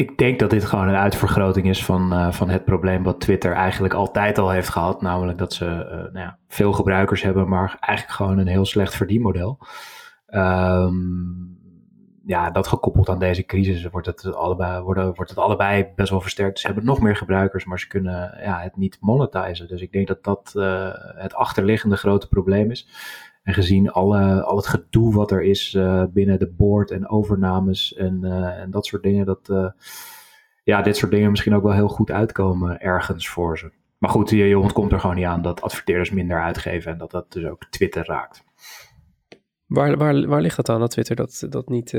ik 0.00 0.18
denk 0.18 0.38
dat 0.38 0.50
dit 0.50 0.64
gewoon 0.64 0.88
een 0.88 0.94
uitvergroting 0.94 1.68
is 1.68 1.84
van, 1.84 2.12
uh, 2.12 2.32
van 2.32 2.48
het 2.48 2.64
probleem 2.64 3.02
wat 3.02 3.20
Twitter 3.20 3.52
eigenlijk 3.52 3.94
altijd 3.94 4.38
al 4.38 4.50
heeft 4.50 4.68
gehad. 4.68 5.02
Namelijk 5.02 5.38
dat 5.38 5.52
ze 5.52 5.64
uh, 5.64 5.90
nou 5.90 6.18
ja, 6.18 6.38
veel 6.48 6.72
gebruikers 6.72 7.22
hebben, 7.22 7.48
maar 7.48 7.76
eigenlijk 7.80 8.16
gewoon 8.16 8.38
een 8.38 8.46
heel 8.46 8.64
slecht 8.64 8.94
verdienmodel. 8.94 9.58
Um, 10.34 11.58
ja, 12.24 12.50
dat 12.50 12.66
gekoppeld 12.66 13.08
aan 13.08 13.18
deze 13.18 13.44
crisis 13.44 13.86
wordt 13.90 14.06
het, 14.06 14.34
allebei, 14.34 14.82
worden, 14.82 15.14
wordt 15.14 15.30
het 15.30 15.38
allebei 15.38 15.86
best 15.96 16.10
wel 16.10 16.20
versterkt. 16.20 16.58
Ze 16.58 16.66
hebben 16.66 16.84
nog 16.84 17.00
meer 17.00 17.16
gebruikers, 17.16 17.64
maar 17.64 17.78
ze 17.78 17.88
kunnen 17.88 18.38
ja, 18.42 18.60
het 18.60 18.76
niet 18.76 18.98
monetizen. 19.00 19.68
Dus 19.68 19.80
ik 19.80 19.92
denk 19.92 20.06
dat 20.06 20.24
dat 20.24 20.52
uh, 20.56 20.90
het 20.94 21.34
achterliggende 21.34 21.96
grote 21.96 22.28
probleem 22.28 22.70
is. 22.70 22.88
En 23.50 23.56
gezien 23.56 23.90
alle, 23.90 24.42
al 24.42 24.56
het 24.56 24.66
gedoe 24.66 25.14
wat 25.14 25.30
er 25.30 25.42
is 25.42 25.74
uh, 25.74 26.04
binnen 26.12 26.38
de 26.38 26.48
board 26.48 26.90
en 26.90 27.08
overnames 27.08 27.94
en, 27.94 28.20
uh, 28.22 28.60
en 28.60 28.70
dat 28.70 28.86
soort 28.86 29.02
dingen, 29.02 29.26
dat 29.26 29.48
uh, 29.48 29.70
ja, 30.64 30.82
dit 30.82 30.96
soort 30.96 31.10
dingen 31.12 31.30
misschien 31.30 31.54
ook 31.54 31.62
wel 31.62 31.72
heel 31.72 31.88
goed 31.88 32.10
uitkomen 32.10 32.80
ergens 32.80 33.28
voor 33.28 33.58
ze. 33.58 33.72
Maar 33.98 34.10
goed, 34.10 34.30
je, 34.30 34.44
je 34.44 34.58
ontkomt 34.58 34.92
er 34.92 35.00
gewoon 35.00 35.16
niet 35.16 35.24
aan 35.24 35.42
dat 35.42 35.62
adverteerders 35.62 36.10
minder 36.10 36.42
uitgeven 36.42 36.92
en 36.92 36.98
dat 36.98 37.10
dat 37.10 37.32
dus 37.32 37.44
ook 37.44 37.64
Twitter 37.70 38.06
raakt. 38.06 38.44
Waar, 39.66 39.96
waar, 39.96 40.26
waar 40.26 40.40
ligt 40.40 40.56
dat 40.56 40.68
aan 40.68 40.80
dat 40.80 40.90
Twitter 40.90 41.16
dat, 41.16 41.46
dat 41.48 41.68
niet 41.68 41.90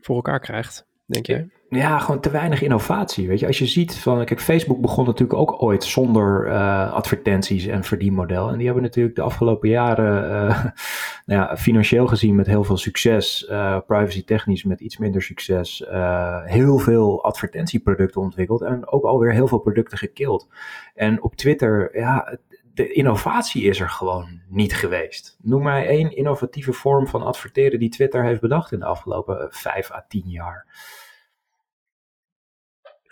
voor 0.00 0.16
elkaar 0.16 0.40
krijgt, 0.40 0.86
denk 1.06 1.26
jij? 1.26 1.50
Ja, 1.68 1.98
gewoon 1.98 2.20
te 2.20 2.30
weinig 2.30 2.62
innovatie. 2.62 3.28
Weet 3.28 3.40
je, 3.40 3.46
als 3.46 3.58
je 3.58 3.66
ziet 3.66 3.98
van, 3.98 4.24
kijk, 4.24 4.40
Facebook 4.40 4.80
begon 4.80 5.04
natuurlijk 5.04 5.38
ook 5.38 5.62
ooit 5.62 5.84
zonder 5.84 6.46
uh, 6.46 6.92
advertenties 6.92 7.66
en 7.66 7.84
verdienmodel. 7.84 8.48
En 8.48 8.56
die 8.56 8.64
hebben 8.64 8.82
natuurlijk 8.82 9.16
de 9.16 9.22
afgelopen 9.22 9.68
jaren, 9.68 10.24
uh, 10.24 10.64
nou 11.26 11.40
ja, 11.40 11.56
financieel 11.56 12.06
gezien 12.06 12.34
met 12.34 12.46
heel 12.46 12.64
veel 12.64 12.76
succes, 12.76 13.46
uh, 13.50 13.78
privacy 13.86 14.24
technisch 14.24 14.64
met 14.64 14.80
iets 14.80 14.96
minder 14.96 15.22
succes, 15.22 15.84
heel 16.44 16.78
veel 16.78 17.24
advertentieproducten 17.24 18.20
ontwikkeld 18.20 18.62
en 18.62 18.88
ook 18.88 19.04
alweer 19.04 19.32
heel 19.32 19.48
veel 19.48 19.58
producten 19.58 19.98
gekild. 19.98 20.48
En 20.94 21.22
op 21.22 21.36
Twitter, 21.36 21.98
ja, 21.98 22.38
de 22.74 22.92
innovatie 22.92 23.62
is 23.62 23.80
er 23.80 23.90
gewoon 23.90 24.40
niet 24.48 24.74
geweest. 24.74 25.36
Noem 25.42 25.62
mij 25.62 25.86
één 25.86 26.16
innovatieve 26.16 26.72
vorm 26.72 27.06
van 27.06 27.22
adverteren 27.22 27.78
die 27.78 27.88
Twitter 27.88 28.24
heeft 28.24 28.40
bedacht 28.40 28.72
in 28.72 28.78
de 28.78 28.84
afgelopen 28.84 29.48
vijf 29.50 29.92
à 29.92 30.04
tien 30.08 30.28
jaar. 30.28 30.66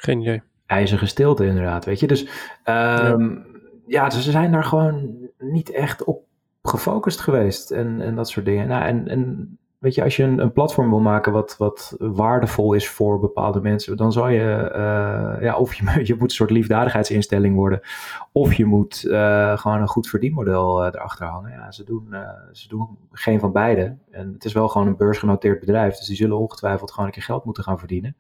Geen 0.04 0.20
idee. 0.20 0.42
IJzige 0.66 1.06
stilte 1.06 1.46
inderdaad, 1.46 1.84
weet 1.84 2.00
je. 2.00 2.06
Dus 2.06 2.23
um, 2.64 3.46
ja. 3.87 4.11
ze 4.11 4.30
zijn 4.30 4.52
daar 4.52 4.64
gewoon 4.64 5.16
niet 5.38 5.70
echt 5.70 6.04
op 6.04 6.23
gefocust 6.62 7.20
geweest 7.20 7.70
en, 7.70 8.00
en 8.00 8.14
dat 8.14 8.28
soort 8.28 8.46
dingen. 8.46 8.68
Nou, 8.68 8.84
en, 8.84 9.08
en 9.08 9.58
weet 9.78 9.94
je, 9.94 10.02
als 10.02 10.16
je 10.16 10.23
een, 10.23 10.38
een 10.38 10.52
platform 10.52 10.90
wil 10.90 11.00
maken 11.00 11.32
wat, 11.32 11.56
wat 11.58 11.96
waardevol 11.99 12.73
is 12.73 12.88
voor 12.88 13.20
bepaalde 13.20 13.61
mensen, 13.61 13.96
dan 13.96 14.12
zou 14.12 14.32
je, 14.32 14.73
uh, 14.73 15.42
ja, 15.42 15.56
of 15.56 15.75
je, 15.75 15.84
je 16.06 16.14
moet 16.14 16.30
een 16.30 16.37
soort 16.37 16.50
liefdadigheidsinstelling 16.50 17.54
worden, 17.54 17.80
of 18.32 18.54
je 18.54 18.64
moet 18.64 19.04
uh, 19.04 19.58
gewoon 19.58 19.80
een 19.80 19.88
goed 19.88 20.08
verdienmodel 20.08 20.87
uh, 20.87 20.87
erachter 20.92 21.26
hangen. 21.26 21.50
Ja, 21.50 21.70
ze 21.73 21.84
doen, 21.84 22.14
ze 22.52 22.68
doen 22.68 22.99
geen 23.12 23.40
van 23.40 23.52
beide. 23.52 23.96
En 24.11 24.32
het 24.32 24.44
is 24.44 24.52
wel 24.52 24.68
gewoon 24.68 24.87
een 24.87 24.96
beursgenoteerd 24.96 25.61
bedrijf, 25.61 25.96
dus 25.96 26.06
die 26.06 26.16
zullen 26.16 26.38
ongetwijfeld 26.38 26.90
gewoon 26.90 27.06
een 27.06 27.12
keer 27.12 27.23
geld 27.23 27.44
moeten 27.44 27.64
gaan 27.64 27.78
verdienen. 27.78 28.16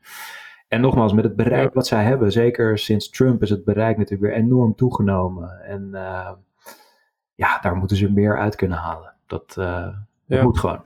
En 0.74 0.80
nogmaals, 0.80 1.12
met 1.12 1.24
het 1.24 1.36
bereik 1.36 1.74
wat 1.74 1.86
zij 1.86 2.04
hebben, 2.04 2.32
zeker 2.32 2.78
sinds 2.78 3.10
Trump 3.10 3.42
is 3.42 3.50
het 3.50 3.64
bereik 3.64 3.96
natuurlijk 3.96 4.32
weer 4.32 4.42
enorm 4.42 4.74
toegenomen. 4.74 5.60
En 5.64 5.88
uh, 5.92 6.30
ja, 7.34 7.58
daar 7.60 7.76
moeten 7.76 7.96
ze 7.96 8.12
meer 8.12 8.38
uit 8.38 8.56
kunnen 8.56 8.78
halen. 8.78 9.12
Dat, 9.26 9.56
uh, 9.58 9.88
dat 10.26 10.42
moet 10.42 10.58
gewoon. 10.58 10.80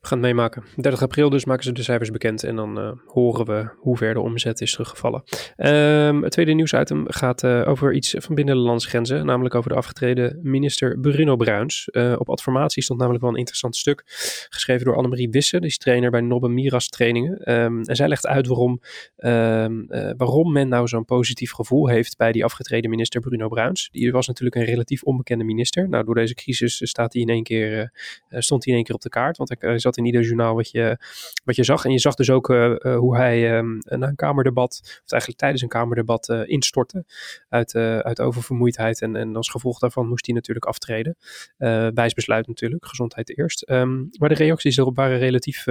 We 0.00 0.06
gaan 0.06 0.18
het 0.18 0.26
meemaken. 0.26 0.64
30 0.76 1.02
april 1.02 1.30
dus 1.30 1.44
maken 1.44 1.64
ze 1.64 1.72
de 1.72 1.82
cijfers 1.82 2.10
bekend 2.10 2.44
en 2.44 2.56
dan 2.56 2.78
uh, 2.78 2.92
horen 3.06 3.46
we 3.46 3.68
hoe 3.76 3.96
ver 3.96 4.14
de 4.14 4.20
omzet 4.20 4.60
is 4.60 4.70
teruggevallen. 4.72 5.22
Um, 5.56 6.22
het 6.22 6.32
tweede 6.32 6.52
nieuwsitem 6.52 7.04
gaat 7.08 7.42
uh, 7.42 7.68
over 7.68 7.94
iets 7.94 8.14
van 8.18 8.34
binnen 8.34 8.54
de 8.54 8.60
landsgrenzen, 8.60 9.26
namelijk 9.26 9.54
over 9.54 9.70
de 9.70 9.76
afgetreden 9.76 10.38
minister 10.42 10.98
Bruno 11.00 11.36
Bruins. 11.36 11.88
Uh, 11.90 12.14
op 12.18 12.28
Adformatie 12.30 12.82
stond 12.82 12.98
namelijk 12.98 13.24
wel 13.24 13.32
een 13.32 13.38
interessant 13.38 13.76
stuk, 13.76 14.02
geschreven 14.48 14.84
door 14.84 14.96
Annemarie 14.96 15.30
Wisse, 15.30 15.58
die 15.60 15.68
is 15.68 15.78
trainer 15.78 16.10
bij 16.10 16.20
Nobbe 16.20 16.48
Miras 16.48 16.88
trainingen. 16.88 17.52
Um, 17.54 17.82
en 17.82 17.96
zij 17.96 18.08
legt 18.08 18.26
uit 18.26 18.46
waarom, 18.46 18.80
um, 19.16 19.86
waarom 20.16 20.52
men 20.52 20.68
nou 20.68 20.88
zo'n 20.88 21.04
positief 21.04 21.52
gevoel 21.52 21.88
heeft 21.88 22.16
bij 22.16 22.32
die 22.32 22.44
afgetreden 22.44 22.90
minister 22.90 23.20
Bruno 23.20 23.48
Bruins. 23.48 23.88
Die 23.92 24.12
was 24.12 24.26
natuurlijk 24.26 24.56
een 24.56 24.64
relatief 24.64 25.02
onbekende 25.02 25.44
minister. 25.44 25.88
Nou, 25.88 26.04
door 26.04 26.14
deze 26.14 26.34
crisis 26.34 26.88
staat 26.88 27.12
hij 27.12 27.22
in 27.22 27.28
één 27.28 27.42
keer, 27.42 27.92
stond 28.28 28.64
hij 28.64 28.72
in 28.72 28.78
één 28.78 28.84
keer 28.84 28.94
op 28.94 29.00
de 29.00 29.08
kaart, 29.08 29.36
want 29.36 29.48
hij 29.48 29.57
zat 29.76 29.96
in 29.96 30.04
ieder 30.04 30.22
journaal 30.22 30.54
wat 30.54 30.70
je, 30.70 30.98
wat 31.44 31.56
je 31.56 31.64
zag. 31.64 31.84
En 31.84 31.92
je 31.92 31.98
zag 31.98 32.14
dus 32.14 32.30
ook 32.30 32.48
uh, 32.48 32.96
hoe 32.96 33.16
hij 33.16 33.56
um, 33.56 33.78
na 33.84 34.08
een 34.08 34.16
kamerdebat, 34.16 34.80
of 35.04 35.10
eigenlijk 35.10 35.40
tijdens 35.40 35.62
een 35.62 35.68
kamerdebat, 35.68 36.28
instortte 36.28 37.04
uit, 37.48 37.74
uit 37.74 38.20
oververmoeidheid. 38.20 39.02
En, 39.02 39.16
en 39.16 39.36
als 39.36 39.48
gevolg 39.48 39.78
daarvan 39.78 40.08
moest 40.08 40.26
hij 40.26 40.34
natuurlijk 40.34 40.66
aftreden. 40.66 41.16
wijs 41.94 42.14
besluit 42.14 42.46
natuurlijk, 42.46 42.86
gezondheid 42.86 43.38
eerst. 43.38 43.70
Um, 43.70 44.08
maar 44.18 44.28
de 44.28 44.34
reacties 44.34 44.76
erop 44.76 44.96
waren 44.96 45.18
relatief, 45.18 45.64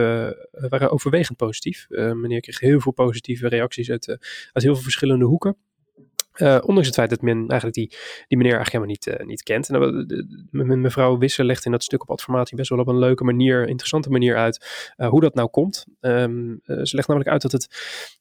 waren 0.51 0.91
overwegend 0.91 1.37
positief. 1.37 1.85
meneer 1.89 2.41
kreeg 2.41 2.59
heel 2.59 2.79
veel 2.79 2.91
positieve 2.91 3.47
reacties 3.47 3.91
uit, 3.91 4.07
uit 4.51 4.63
heel 4.63 4.73
veel 4.73 4.83
verschillende 4.83 5.25
hoeken. 5.25 5.57
Uh, 6.37 6.57
ondanks 6.61 6.85
het 6.87 6.95
feit 6.95 7.09
dat 7.09 7.21
men 7.21 7.37
eigenlijk 7.37 7.73
die, 7.73 7.87
die 8.27 8.37
meneer 8.37 8.55
eigenlijk 8.55 8.71
helemaal 8.71 9.15
niet, 9.15 9.21
uh, 9.21 9.27
niet 9.27 9.43
kent. 9.43 9.69
En 9.69 10.81
mevrouw 10.81 11.17
Wisser 11.17 11.45
legt 11.45 11.65
in 11.65 11.71
dat 11.71 11.83
stuk 11.83 12.01
op 12.01 12.09
adformatie 12.09 12.57
best 12.57 12.69
wel 12.69 12.79
op 12.79 12.87
een 12.87 12.99
leuke 12.99 13.23
manier, 13.23 13.67
interessante 13.67 14.09
manier 14.09 14.35
uit 14.35 14.93
uh, 14.97 15.09
hoe 15.09 15.21
dat 15.21 15.33
nou 15.33 15.49
komt. 15.49 15.85
Um, 16.01 16.59
ze 16.63 16.95
legt 16.95 17.07
namelijk 17.07 17.31
uit 17.31 17.41
dat 17.41 17.51
het 17.51 17.67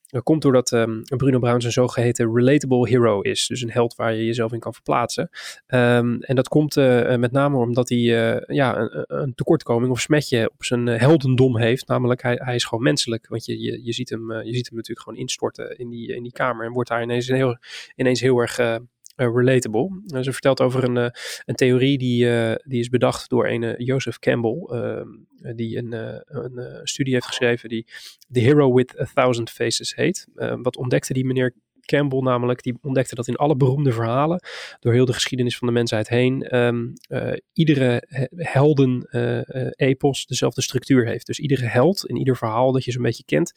dat 0.06 0.22
komt 0.22 0.42
doordat 0.42 0.72
um, 0.72 1.02
Bruno 1.02 1.38
Bruins 1.38 1.64
een 1.64 1.72
zogeheten 1.72 2.34
relatable 2.34 2.88
hero 2.88 3.20
is. 3.20 3.46
Dus 3.46 3.62
een 3.62 3.70
held 3.70 3.94
waar 3.94 4.14
je 4.14 4.25
jezelf 4.25 4.52
in 4.52 4.58
kan 4.58 4.72
verplaatsen. 4.72 5.30
Um, 5.66 6.20
en 6.20 6.36
dat 6.36 6.48
komt 6.48 6.76
uh, 6.76 7.16
met 7.16 7.32
name 7.32 7.56
omdat 7.56 7.88
hij 7.88 7.98
uh, 7.98 8.56
ja, 8.56 8.78
een, 8.78 9.04
een, 9.06 9.34
tekortkoming 9.34 9.92
of 9.92 10.00
smetje 10.00 10.50
op 10.52 10.64
zijn 10.64 10.86
heldendom 10.86 11.58
heeft. 11.58 11.88
Namelijk, 11.88 12.22
hij, 12.22 12.40
hij 12.44 12.54
is 12.54 12.64
gewoon 12.64 12.84
menselijk. 12.84 13.28
Want 13.28 13.44
je, 13.44 13.60
je, 13.60 13.84
je, 13.84 13.92
ziet 13.92 14.10
hem, 14.10 14.32
je 14.32 14.54
ziet 14.54 14.66
hem 14.66 14.76
natuurlijk 14.76 15.06
gewoon 15.06 15.18
instorten 15.18 15.78
in 15.78 15.88
die, 15.88 16.14
in 16.14 16.22
die 16.22 16.32
kamer. 16.32 16.66
En 16.66 16.72
wordt 16.72 16.88
daar 16.88 17.02
ineens 17.02 17.28
heel, 17.28 17.58
ineens 17.96 18.20
heel 18.20 18.38
erg 18.38 18.80
relatable. 19.16 20.02
Uh, 20.14 20.23
ze 20.23 20.32
vertelt 20.32 20.61
over 20.61 20.85
een, 20.85 20.96
uh, 20.96 21.08
een 21.44 21.54
theorie 21.54 21.99
die, 21.99 22.28
die 22.64 22.80
is 22.80 22.88
bedacht 22.88 23.28
door 23.28 23.49
een 23.49 23.75
Joseph 23.85 24.18
Campbell, 24.18 24.66
ehm, 24.68 25.08
die 25.56 25.76
een, 25.76 25.92
een 26.26 26.80
studie 26.87 27.14
heeft 27.14 27.26
geschreven 27.26 27.68
die 27.68 27.87
The 28.32 28.40
Hero 28.40 28.75
with 28.75 29.00
a 29.00 29.06
Thousand 29.14 29.50
Faces 29.50 29.94
heet. 29.94 30.26
Ehm, 30.35 30.62
wat 30.62 30.76
ontdekte 30.76 31.12
die 31.12 31.25
meneer 31.25 31.54
Campbell 31.87 32.21
namelijk, 32.21 32.62
die 32.62 32.78
ontdekte 32.83 33.14
dat 33.14 33.28
in 33.28 33.37
alle 33.37 33.57
beroemde 33.57 33.93
verhalen, 33.93 34.40
door 34.81 34.93
heel 34.93 35.05
de 35.05 35.12
geschiedenis 35.12 35.59
van 35.59 35.66
de 35.66 35.73
mensheid 35.73 36.09
heen, 36.09 36.57
um, 36.57 36.93
uh, 37.09 37.33
iedere 37.52 38.02
helden-epos 38.37 40.21
uh, 40.21 40.26
dezelfde 40.26 40.62
structuur 40.62 41.07
heeft. 41.07 41.26
Dus 41.26 41.38
iedere 41.38 41.66
held 41.66 42.07
in 42.07 42.16
ieder 42.16 42.37
verhaal 42.37 42.73
dat 42.73 42.85
je 42.85 42.93
zo'n 42.93 43.02
beetje 43.02 43.25
kent, 43.25 43.52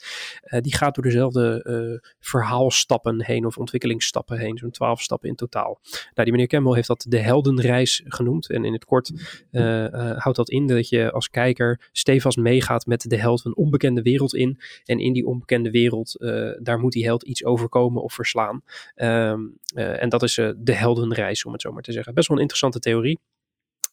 die 0.62 0.76
gaat 0.76 0.96
door 0.96 1.04
dezelfde 1.04 2.02
verhaalstappen 2.20 3.24
heen 3.24 3.46
of 3.46 3.58
ontwikkelingsstappen 3.58 4.38
heen, 4.38 4.58
zo'n 4.58 4.72
twaalf 4.72 5.02
stappen 5.02 5.30
in 5.30 5.36
totaal. 5.36 5.80
Nou, 5.82 6.10
die 6.14 6.32
meneer 6.32 6.48
Campbell 6.48 6.74
heeft 6.74 6.88
dat 6.88 7.06
de 7.08 7.20
heldenreis 7.20 8.02
genoemd 8.06 8.50
en 8.50 8.66
in 8.66 8.74
het 8.74 8.86
kort 8.86 9.12
houdt 10.18 10.38
dat 10.38 10.50
in 10.50 10.68
dat 10.68 10.90
je 10.90 11.12
als 11.12 11.30
kijker 11.30 11.90
stevast 11.92 12.38
meegaat 12.38 12.86
met 12.86 13.02
de 13.02 13.18
held 13.18 13.46
een 13.46 13.56
onbekende 13.56 14.02
wereld 14.02 14.36
in 14.36 14.60
en 14.84 15.00
in 15.00 15.14
die 15.14 15.26
onbekende 15.26 15.72
wereld, 15.72 16.16
daar 16.62 16.80
moet 16.80 16.92
die 16.92 17.06
held 17.06 17.24
iets 17.24 17.44
overkomen 17.44 18.04
of 18.04 18.14
verslaan. 18.20 18.62
Um, 18.96 19.58
uh, 19.76 20.02
en 20.02 20.10
dat 20.10 20.24
is 20.24 20.38
uh, 20.38 20.52
de 20.58 20.74
heldenreis, 20.74 21.46
om 21.46 21.52
het 21.52 21.62
zo 21.62 21.72
maar 21.72 21.82
te 21.82 21.92
zeggen. 21.92 22.14
Best 22.14 22.28
wel 22.28 22.38
een 22.38 22.44
interessante 22.44 22.80
theorie. 22.80 23.20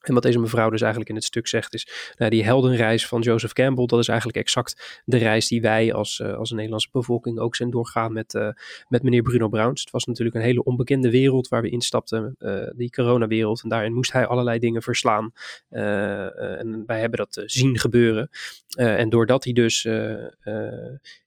En 0.08 0.14
wat 0.14 0.22
deze 0.22 0.38
mevrouw 0.38 0.70
dus 0.70 0.80
eigenlijk 0.80 1.10
in 1.10 1.16
het 1.16 1.24
stuk 1.24 1.46
zegt 1.46 1.74
is, 1.74 2.12
nou, 2.16 2.30
die 2.30 2.44
heldenreis 2.44 3.06
van 3.06 3.20
Joseph 3.20 3.52
Campbell, 3.52 3.86
dat 3.86 3.98
is 3.98 4.08
eigenlijk 4.08 4.38
exact 4.38 5.02
de 5.04 5.16
reis 5.16 5.48
die 5.48 5.60
wij 5.60 5.92
als, 5.92 6.18
uh, 6.18 6.36
als 6.36 6.50
Nederlandse 6.50 6.88
bevolking 6.92 7.38
ook 7.38 7.56
zijn 7.56 7.70
doorgaan 7.70 8.12
met, 8.12 8.34
uh, 8.34 8.48
met 8.88 9.02
meneer 9.02 9.22
Bruno 9.22 9.48
Bruins. 9.48 9.80
Het 9.80 9.90
was 9.90 10.04
natuurlijk 10.04 10.36
een 10.36 10.42
hele 10.42 10.64
onbekende 10.64 11.10
wereld 11.10 11.48
waar 11.48 11.62
we 11.62 11.68
instapten, 11.68 12.36
uh, 12.38 12.66
die 12.76 12.90
coronawereld. 12.90 13.62
En 13.62 13.68
daarin 13.68 13.92
moest 13.92 14.12
hij 14.12 14.26
allerlei 14.26 14.58
dingen 14.58 14.82
verslaan. 14.82 15.32
en 15.68 16.82
wij 16.86 17.00
hebben 17.00 17.18
dat 17.18 17.42
zien 17.46 17.78
gebeuren. 17.78 18.28
en 18.76 19.08
doordat 19.08 19.44
hij 19.44 19.52
dus 19.52 19.84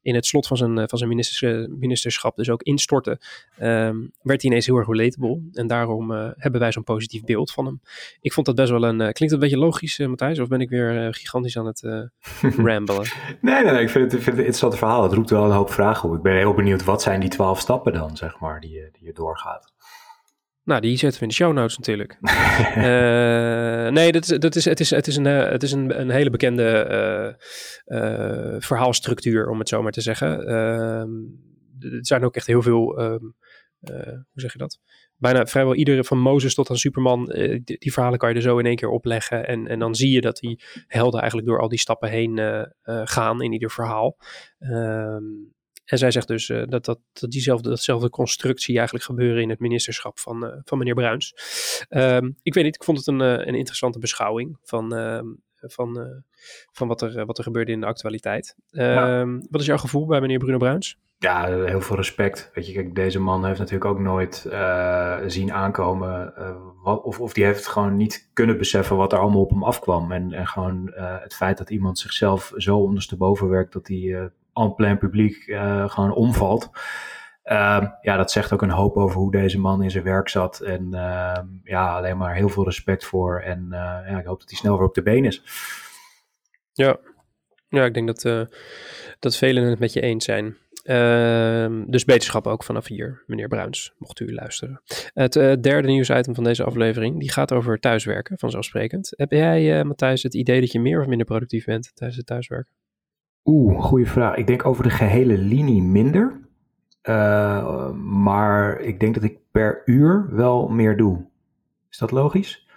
in 0.01 0.15
het 0.15 0.25
slot 0.25 0.47
van 0.47 0.57
zijn, 0.57 0.89
van 0.89 0.97
zijn 0.97 1.09
ministers, 1.09 1.67
ministerschap 1.67 2.35
dus 2.35 2.49
ook 2.49 2.63
instortte, 2.63 3.19
um, 3.61 4.11
werd 4.21 4.41
hij 4.41 4.49
ineens 4.49 4.65
heel 4.65 4.77
erg 4.77 4.87
relatable. 4.87 5.41
En 5.53 5.67
daarom 5.67 6.11
hebben 6.37 6.59
wij 6.59 6.71
zo'n 6.71 6.83
positief 6.83 7.23
beeld 7.23 7.51
van 7.51 7.65
hem. 7.65 7.81
Ik 8.21 8.33
vond 8.33 8.45
dat 8.45 8.55
best 8.55 8.68
wel 8.69 8.83
een. 8.83 8.99
Uh, 8.99 8.99
klinkt 8.99 9.19
het 9.19 9.31
een 9.31 9.39
beetje 9.39 9.57
logisch, 9.57 9.99
uh, 9.99 10.07
Matthijs? 10.07 10.39
Of 10.39 10.47
ben 10.47 10.61
ik 10.61 10.69
weer 10.69 11.05
uh, 11.05 11.07
gigantisch 11.11 11.57
aan 11.57 11.65
het 11.65 11.81
rambelen? 12.67 13.07
nee, 13.41 13.63
nee, 13.63 13.73
nee, 13.73 13.81
ik 13.81 13.89
vind 13.89 14.03
het, 14.03 14.13
ik 14.13 14.21
vind 14.21 14.25
het 14.25 14.27
een 14.27 14.37
interessante 14.37 14.77
verhaal. 14.77 15.03
Het 15.03 15.13
roept 15.13 15.29
wel 15.29 15.45
een 15.45 15.51
hoop 15.51 15.71
vragen 15.71 16.09
op. 16.09 16.15
Ik 16.15 16.21
ben 16.21 16.35
heel 16.35 16.53
benieuwd, 16.53 16.83
wat 16.83 17.01
zijn 17.01 17.19
die 17.19 17.29
twaalf 17.29 17.59
stappen 17.59 17.93
dan, 17.93 18.17
zeg 18.17 18.39
maar, 18.39 18.59
die, 18.59 18.89
die 18.91 19.05
je 19.05 19.13
doorgaat? 19.13 19.73
Nou, 20.63 20.81
die 20.81 20.97
zetten 20.97 21.19
we 21.19 21.25
in 21.25 21.29
de 21.29 21.35
show 21.35 21.53
notes 21.53 21.77
natuurlijk. 21.77 22.17
nee, 23.95 24.11
dat 24.11 24.23
is, 24.23 24.39
dat 24.39 24.55
is, 24.55 24.65
het 24.65 24.79
is, 24.79 24.89
het 24.89 25.07
is, 25.07 25.15
een, 25.15 25.25
het 25.25 25.63
is 25.63 25.71
een, 25.71 25.99
een 25.99 26.09
hele 26.09 26.29
bekende 26.29 27.37
verhaalstructuur, 28.59 29.49
om 29.49 29.59
het 29.59 29.69
zo 29.69 29.81
maar 29.81 29.91
te 29.91 30.01
zeggen. 30.01 30.47
Ehm, 30.47 31.09
er 31.79 32.05
zijn 32.05 32.23
ook 32.23 32.35
echt 32.35 32.47
heel 32.47 32.61
veel. 32.61 33.01
Um, 33.01 33.35
hoe 33.81 34.41
zeg 34.41 34.51
je 34.51 34.57
dat? 34.57 34.79
Bijna 35.19 35.45
vrijwel 35.45 35.75
iedere 35.75 36.03
van 36.03 36.19
Mozes 36.19 36.53
tot 36.53 36.69
aan 36.69 36.77
Superman, 36.77 37.31
uh, 37.31 37.59
die, 37.63 37.93
verhalen 37.93 38.19
kan 38.19 38.29
je 38.29 38.35
er 38.35 38.41
zo 38.41 38.57
in 38.57 38.65
één 38.65 38.75
keer 38.75 38.89
opleggen. 38.89 39.47
En, 39.47 39.67
en 39.67 39.79
dan 39.79 39.95
zie 39.95 40.11
je 40.11 40.21
dat 40.21 40.37
die 40.37 40.61
helden 40.87 41.19
eigenlijk 41.19 41.49
door 41.49 41.59
al 41.59 41.69
die 41.69 41.79
stappen 41.79 42.09
heen 42.09 42.37
uh, 42.37 42.63
uh, 42.83 43.01
gaan 43.03 43.41
in 43.41 43.51
ieder 43.51 43.71
verhaal. 43.71 44.17
Um, 44.59 45.57
en 45.85 45.97
zij 45.97 46.11
zegt 46.11 46.27
dus 46.27 46.47
dat, 46.47 46.69
dat, 46.69 46.85
dat 46.85 47.31
diezelfde, 47.31 47.69
datzelfde 47.69 48.09
constructie 48.09 48.75
eigenlijk 48.75 49.05
gebeuren 49.05 49.41
in 49.41 49.49
het 49.49 49.59
ministerschap 49.59 50.19
van, 50.19 50.61
van 50.65 50.77
meneer 50.77 50.93
Bruins. 50.93 51.33
Um, 51.89 52.37
ik 52.41 52.53
weet 52.53 52.63
niet, 52.63 52.75
ik 52.75 52.83
vond 52.83 52.97
het 52.97 53.07
een, 53.07 53.19
een 53.19 53.55
interessante 53.55 53.99
beschouwing 53.99 54.57
van, 54.61 54.93
van, 55.59 56.23
van 56.71 56.87
wat, 56.87 57.01
er, 57.01 57.25
wat 57.25 57.37
er 57.37 57.43
gebeurde 57.43 57.71
in 57.71 57.79
de 57.79 57.85
actualiteit. 57.85 58.55
Ja. 58.69 59.19
Ehm, 59.19 59.39
wat 59.49 59.61
is 59.61 59.67
jouw 59.67 59.77
gevoel 59.77 60.05
bij 60.05 60.21
meneer 60.21 60.37
Bruno 60.37 60.57
Bruins? 60.57 60.97
Ja, 61.19 61.45
heel 61.45 61.81
veel 61.81 61.95
respect. 61.95 62.51
Weet 62.53 62.67
je, 62.67 62.73
kijk, 62.73 62.95
deze 62.95 63.19
man 63.19 63.45
heeft 63.45 63.59
natuurlijk 63.59 63.85
ook 63.85 63.99
nooit 63.99 64.45
uh, 64.47 65.17
zien 65.27 65.53
aankomen. 65.53 66.33
Uh, 66.37 66.55
wat, 66.83 67.03
of, 67.03 67.19
of 67.19 67.33
die 67.33 67.43
heeft 67.43 67.67
gewoon 67.67 67.97
niet 67.97 68.29
kunnen 68.33 68.57
beseffen 68.57 68.95
wat 68.95 69.13
er 69.13 69.19
allemaal 69.19 69.41
op 69.41 69.49
hem 69.49 69.63
afkwam. 69.63 70.11
En, 70.11 70.33
en 70.33 70.47
gewoon 70.47 70.91
uh, 70.95 71.15
het 71.19 71.35
feit 71.35 71.57
dat 71.57 71.69
iemand 71.69 71.99
zichzelf 71.99 72.51
zo 72.55 72.77
ondersteboven 72.77 73.49
werkt 73.49 73.73
dat 73.73 73.87
hij 73.87 74.31
en 74.53 74.75
plein 74.75 74.97
publiek 74.97 75.43
gewoon 75.85 76.13
omvalt. 76.13 76.69
Ehm, 77.49 77.87
ja, 78.01 78.17
dat 78.17 78.31
zegt 78.31 78.53
ook 78.53 78.61
een 78.61 78.69
hoop 78.69 78.97
over 78.97 79.17
hoe 79.17 79.31
deze 79.31 79.59
man 79.59 79.83
in 79.83 79.91
zijn 79.91 80.03
werk 80.03 80.29
zat. 80.29 80.59
En 80.59 80.93
ehm, 80.93 81.45
ja, 81.63 81.97
alleen 81.97 82.17
maar 82.17 82.35
heel 82.35 82.49
veel 82.49 82.63
respect 82.63 83.05
voor. 83.05 83.39
En 83.39 83.67
ja, 83.69 84.19
ik 84.19 84.25
hoop 84.25 84.39
dat 84.39 84.49
hij 84.49 84.57
snel 84.57 84.77
weer 84.77 84.87
op 84.87 84.93
de 84.93 85.01
been 85.01 85.25
is. 85.25 85.43
Ja, 86.73 86.97
ja 87.67 87.85
ik 87.85 87.93
denk 87.93 88.19
dat, 88.19 88.49
dat 89.19 89.35
velen 89.35 89.63
het 89.63 89.79
met 89.79 89.93
je 89.93 90.01
eens 90.01 90.25
zijn. 90.25 90.57
Uh, 90.83 91.83
dus 91.85 92.05
beterschap 92.05 92.47
ook 92.47 92.63
vanaf 92.63 92.87
hier, 92.87 93.23
meneer 93.27 93.47
Bruins, 93.47 93.93
mocht 93.97 94.19
u 94.19 94.33
luisteren. 94.33 94.81
Het 95.13 95.35
uh, 95.35 95.53
derde 95.61 95.87
nieuwsitem 95.87 96.35
van 96.35 96.43
deze 96.43 96.63
aflevering, 96.63 97.19
die 97.19 97.31
gaat 97.31 97.53
over 97.53 97.79
thuiswerken, 97.79 98.37
vanzelfsprekend. 98.37 99.13
Heb 99.15 99.31
jij, 99.31 99.79
uh, 99.79 99.85
Matthijs, 99.85 100.23
het 100.23 100.33
idee 100.33 100.59
dat 100.59 100.71
je 100.71 100.79
meer 100.79 101.01
of 101.01 101.07
minder 101.07 101.25
productief 101.25 101.65
bent 101.65 101.91
tijdens 101.93 102.17
het 102.17 102.27
thuiswerken? 102.27 102.73
Oeh, 103.43 103.81
goede 103.81 104.05
vraag. 104.05 104.35
Ik 104.35 104.47
denk 104.47 104.65
over 104.65 104.83
de 104.83 104.89
gehele 104.89 105.37
linie 105.37 105.81
minder. 105.81 106.48
Uh, 107.03 107.91
maar 107.91 108.79
ik 108.79 108.99
denk 108.99 109.13
dat 109.13 109.23
ik 109.23 109.37
per 109.51 109.81
uur 109.85 110.27
wel 110.31 110.67
meer 110.67 110.97
doe. 110.97 111.25
Is 111.89 111.97
dat 111.97 112.11
logisch? 112.11 112.67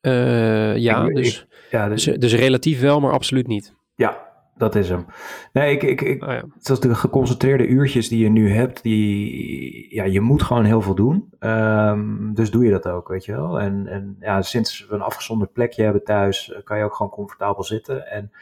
ja, 0.00 1.06
ik, 1.06 1.14
dus, 1.14 1.40
ik, 1.40 1.70
ja 1.70 1.88
dus, 1.88 2.04
dus, 2.04 2.18
dus 2.18 2.34
relatief 2.34 2.80
wel, 2.80 3.00
maar 3.00 3.12
absoluut 3.12 3.46
niet. 3.46 3.74
Ja, 3.94 4.28
dat 4.58 4.74
is 4.74 4.88
hem. 4.88 5.06
Nee, 5.52 5.74
ik, 5.74 5.82
ik, 5.82 6.00
ik, 6.00 6.22
oh 6.22 6.28
ja. 6.28 6.44
zoals 6.58 6.80
de 6.80 6.94
geconcentreerde 6.94 7.66
uurtjes 7.66 8.08
die 8.08 8.22
je 8.22 8.28
nu 8.28 8.50
hebt, 8.50 8.82
die, 8.82 9.94
ja, 9.94 10.04
je 10.04 10.20
moet 10.20 10.42
gewoon 10.42 10.64
heel 10.64 10.80
veel 10.80 10.94
doen. 10.94 11.30
Um, 11.40 12.34
dus 12.34 12.50
doe 12.50 12.64
je 12.64 12.70
dat 12.70 12.88
ook, 12.88 13.08
weet 13.08 13.24
je 13.24 13.32
wel. 13.32 13.60
En, 13.60 13.86
en 13.86 14.16
ja, 14.20 14.42
sinds 14.42 14.86
we 14.86 14.94
een 14.94 15.00
afgezonderd 15.00 15.52
plekje 15.52 15.82
hebben 15.82 16.04
thuis, 16.04 16.52
eh, 16.52 16.62
kan 16.64 16.78
je 16.78 16.84
ook 16.84 16.94
gewoon 16.94 17.12
comfortabel 17.12 17.64
zitten. 17.64 18.10
En 18.10 18.32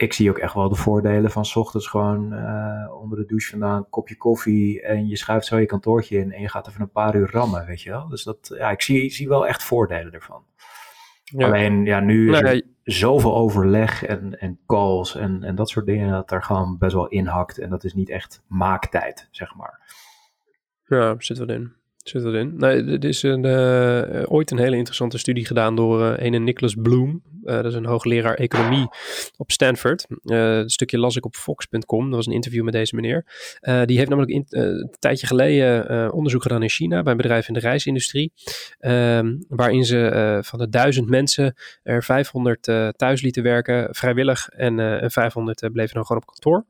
ik 0.00 0.12
zie 0.12 0.30
ook 0.30 0.38
echt 0.38 0.54
wel 0.54 0.68
de 0.68 0.74
voordelen 0.74 1.30
van 1.30 1.44
s 1.44 1.56
ochtends 1.56 1.88
gewoon 1.88 2.32
uh, 2.32 3.00
onder 3.00 3.18
de 3.18 3.26
douche 3.26 3.50
vandaan, 3.50 3.76
een 3.76 3.88
kopje 3.90 4.16
koffie 4.16 4.82
en 4.82 5.08
je 5.08 5.16
schuift 5.16 5.46
zo 5.46 5.58
je 5.58 5.66
kantoortje 5.66 6.18
in 6.18 6.32
en 6.32 6.40
je 6.40 6.48
gaat 6.48 6.68
even 6.68 6.80
een 6.80 6.90
paar 6.90 7.16
uur 7.16 7.30
rammen, 7.30 7.66
weet 7.66 7.82
je 7.82 7.90
wel. 7.90 8.08
Dus 8.08 8.24
dat, 8.24 8.54
ja, 8.58 8.70
ik 8.70 8.82
zie, 8.82 9.10
zie 9.10 9.28
wel 9.28 9.46
echt 9.46 9.62
voordelen 9.62 10.12
ervan. 10.12 10.44
Alleen 11.36 11.84
ja, 11.84 12.00
nu 12.00 12.32
is 12.32 12.40
er 12.40 12.62
zoveel 12.84 13.36
overleg 13.36 14.04
en, 14.04 14.40
en 14.40 14.58
calls 14.66 15.16
en, 15.16 15.42
en 15.42 15.54
dat 15.54 15.68
soort 15.68 15.86
dingen 15.86 16.10
dat 16.10 16.30
er 16.30 16.42
gewoon 16.42 16.78
best 16.78 16.94
wel 16.94 17.08
inhakt. 17.08 17.58
En 17.58 17.70
dat 17.70 17.84
is 17.84 17.94
niet 17.94 18.10
echt 18.10 18.42
maaktijd, 18.46 19.28
zeg 19.30 19.54
maar. 19.54 19.80
Ja, 20.86 21.14
zit 21.18 21.38
wel 21.38 21.48
in. 21.50 21.72
Zit 22.10 22.24
erin. 22.24 22.52
Nee, 22.56 22.84
er 22.84 23.04
is 23.04 23.22
een, 23.22 23.44
uh, 23.44 24.22
ooit 24.32 24.50
een 24.50 24.58
hele 24.58 24.76
interessante 24.76 25.18
studie 25.18 25.46
gedaan 25.46 25.76
door 25.76 26.00
uh, 26.00 26.32
een 26.32 26.44
Nicholas 26.44 26.74
Bloom. 26.74 27.22
Uh, 27.44 27.54
dat 27.54 27.64
is 27.64 27.74
een 27.74 27.86
hoogleraar 27.86 28.34
economie 28.34 28.88
op 29.36 29.50
Stanford. 29.50 30.06
een 30.22 30.70
stukje 30.70 30.98
las 30.98 31.16
ik 31.16 31.24
op 31.24 31.36
Fox.com. 31.36 32.04
Dat 32.04 32.14
was 32.14 32.26
een 32.26 32.32
interview 32.32 32.64
met 32.64 32.72
deze 32.72 32.94
meneer. 32.94 33.24
die 33.86 33.96
heeft 33.96 34.08
namelijk 34.08 34.32
in, 34.32 34.46
een 34.48 34.96
tijdje 34.98 35.26
geleden 35.26 36.12
onderzoek 36.12 36.42
gedaan 36.42 36.62
in 36.62 36.68
China 36.68 37.02
bij 37.02 37.12
een 37.12 37.18
bedrijf 37.18 37.48
in 37.48 37.54
de 37.54 37.60
reisindustrie. 37.60 38.32
Ehm, 38.78 39.36
waarin 39.48 39.84
ze 39.84 40.38
van 40.42 40.58
de 40.58 40.68
duizend 40.68 41.08
mensen 41.08 41.54
er 41.82 42.02
500 42.02 42.62
thuis 42.96 43.22
lieten 43.22 43.42
werken, 43.42 43.94
vrijwillig. 43.94 44.48
En 44.48 45.10
500 45.10 45.72
bleven 45.72 45.94
dan 45.94 46.06
gewoon 46.06 46.22
op 46.22 46.28
kantoor. 46.28 46.64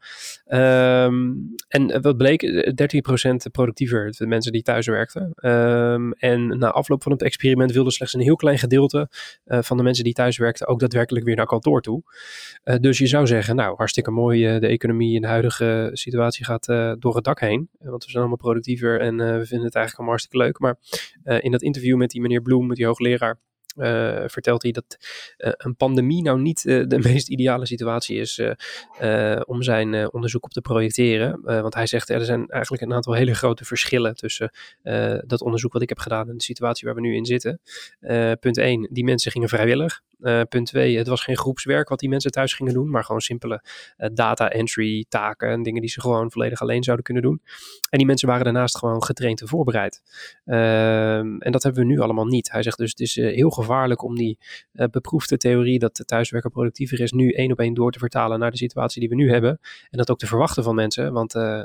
Ehm, 0.46 1.32
en 1.68 2.02
wat 2.02 2.16
bleek, 2.16 2.72
13% 2.74 3.50
productiever, 3.52 4.10
de 4.10 4.26
mensen 4.26 4.52
die 4.52 4.62
thuis 4.62 4.86
werkten. 4.86 5.29
Ehm, 5.34 6.10
en 6.10 6.58
na 6.58 6.70
afloop 6.70 7.02
van 7.02 7.12
het 7.12 7.22
experiment 7.22 7.72
wilde 7.72 7.90
slechts 7.90 8.14
een 8.14 8.20
heel 8.20 8.36
klein 8.36 8.58
gedeelte 8.58 9.08
uh, 9.46 9.58
van 9.62 9.76
de 9.76 9.82
mensen 9.82 10.04
die 10.04 10.12
thuis 10.12 10.38
werkten 10.38 10.66
ook 10.66 10.80
daadwerkelijk 10.80 11.24
weer 11.24 11.36
naar 11.36 11.46
kantoor 11.46 11.80
toe. 11.80 12.02
Uh, 12.64 12.76
dus 12.76 12.98
je 12.98 13.06
zou 13.06 13.26
zeggen, 13.26 13.56
nou 13.56 13.76
hartstikke 13.76 14.10
mooi, 14.10 14.54
uh, 14.54 14.60
de 14.60 14.66
economie 14.66 15.14
in 15.14 15.20
de 15.20 15.26
huidige 15.26 15.90
situatie 15.92 16.44
gaat 16.44 16.66
door 16.98 17.14
het 17.14 17.24
dak 17.24 17.40
heen. 17.40 17.68
want 17.78 18.04
we 18.04 18.10
zijn 18.10 18.22
allemaal 18.22 18.36
productiever 18.36 19.00
en 19.00 19.16
we 19.16 19.46
vinden 19.46 19.66
het 19.66 19.74
eigenlijk 19.74 19.96
allemaal 19.96 20.08
hartstikke 20.08 20.38
leuk. 20.38 20.58
Maar 20.58 20.78
in 21.40 21.50
dat 21.50 21.62
interview 21.62 21.96
met 21.96 22.10
die 22.10 22.20
meneer 22.20 22.42
Bloem, 22.42 22.66
met 22.66 22.76
die 22.76 22.86
hoogleraar, 22.86 23.38
uh, 23.76 24.22
vertelt 24.26 24.62
hij 24.62 24.72
dat 24.72 24.96
uh, 25.38 25.52
een 25.56 25.76
pandemie 25.76 26.22
nou 26.22 26.40
niet 26.40 26.64
uh, 26.64 26.84
de 26.88 26.98
meest 27.08 27.28
ideale 27.28 27.66
situatie 27.66 28.18
is 28.18 28.42
om 29.46 29.62
zijn 29.62 30.12
onderzoek 30.12 30.44
op 30.44 30.50
te 30.50 30.60
projecteren. 30.60 31.40
want 31.42 31.74
hij 31.74 31.86
zegt 31.86 32.08
er 32.08 32.24
zijn 32.24 32.48
eigenlijk 32.48 32.82
een 32.82 32.92
aantal 32.92 33.12
hele 33.12 33.34
grote 33.34 33.64
verschillen 33.64 34.14
tussen 34.14 34.50
dat 35.26 35.40
onderzoek 35.40 35.72
wat 35.72 35.82
ik 35.82 35.88
heb 35.88 35.98
gedaan 35.98 36.28
en 36.28 36.36
de 36.36 36.42
situatie 36.42 36.86
waar 36.86 36.94
we 36.94 37.00
nu 37.00 37.14
in 37.14 37.24
zitten. 37.24 37.60
punt 38.40 38.58
1, 38.58 38.88
die 38.90 39.04
mensen 39.04 39.32
gingen 39.32 39.48
vrijwillig. 39.48 40.00
punt 40.48 40.66
2, 40.66 40.96
het 40.98 41.08
was 41.08 41.22
geen 41.22 41.36
groepswerk 41.36 41.88
wat 41.88 41.98
die 41.98 42.08
mensen 42.08 42.30
thuis 42.30 42.54
gingen 42.54 42.72
doen, 42.72 42.90
maar 42.90 43.04
gewoon 43.04 43.20
simpele 43.20 43.62
data 44.12 44.50
entry 44.50 45.04
taken 45.08 45.48
en 45.48 45.62
dingen 45.62 45.80
die 45.80 45.90
ze 45.90 46.00
gewoon 46.00 46.30
volledig 46.30 46.60
alleen 46.60 46.82
zouden 46.82 47.04
kunnen 47.04 47.22
doen. 47.22 47.42
En 47.90 47.98
die 47.98 48.06
mensen 48.06 48.28
waren 48.28 48.44
daarnaast 48.44 48.78
gewoon 48.78 49.04
getraind 49.04 49.40
en 49.40 49.48
voorbereid. 49.48 50.02
Ehm, 50.44 51.36
en 51.38 51.52
dat 51.52 51.62
hebben 51.62 51.82
we 51.82 51.88
nu 51.88 52.00
allemaal 52.00 52.26
niet. 52.26 52.50
Hij 52.50 52.62
zegt 52.62 52.78
dus 52.78 52.90
het 52.90 53.00
is 53.00 53.14
heel 53.14 53.50
gevaarlijk 53.60 54.02
om 54.02 54.16
die 54.16 54.38
uh, 54.72 54.86
beproefde 54.86 55.36
theorie 55.36 55.78
dat 55.78 55.96
de 55.96 56.04
thuiswerken 56.04 56.50
productiever 56.50 57.00
is, 57.00 57.12
nu 57.12 57.32
één 57.32 57.52
op 57.52 57.58
één 57.58 57.74
door 57.74 57.92
te 57.92 57.98
vertalen 57.98 58.38
naar 58.38 58.50
de 58.50 58.56
situatie 58.56 59.00
die 59.00 59.08
we 59.08 59.14
nu 59.14 59.30
hebben. 59.30 59.58
En 59.90 59.98
dat 59.98 60.10
ook 60.10 60.18
te 60.18 60.26
verwachten 60.26 60.62
van 60.62 60.74
mensen, 60.74 61.12
want 61.12 61.34
uh, 61.34 61.62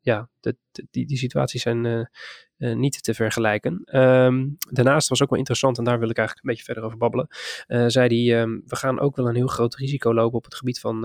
ja, 0.00 0.28
de, 0.40 0.56
die, 0.90 1.06
die 1.06 1.16
situaties 1.16 1.62
zijn 1.62 1.84
uh, 1.84 2.74
niet 2.74 3.02
te 3.02 3.14
vergelijken. 3.14 3.98
Um, 3.98 4.56
daarnaast 4.70 5.08
was 5.08 5.22
ook 5.22 5.30
wel 5.30 5.38
interessant, 5.38 5.78
en 5.78 5.84
daar 5.84 5.98
wil 5.98 6.10
ik 6.10 6.18
eigenlijk 6.18 6.46
een 6.46 6.52
beetje 6.52 6.72
verder 6.72 6.84
over 6.84 6.98
babbelen. 6.98 7.28
Zei 7.90 8.28
hij, 8.28 8.40
um, 8.40 8.62
we 8.66 8.76
gaan 8.76 9.00
ook 9.00 9.16
wel 9.16 9.28
een 9.28 9.34
heel 9.34 9.46
groot 9.46 9.74
risico 9.74 10.14
lopen 10.14 10.36
op 10.36 10.44
het 10.44 10.54
gebied 10.54 10.80
van, 10.80 11.00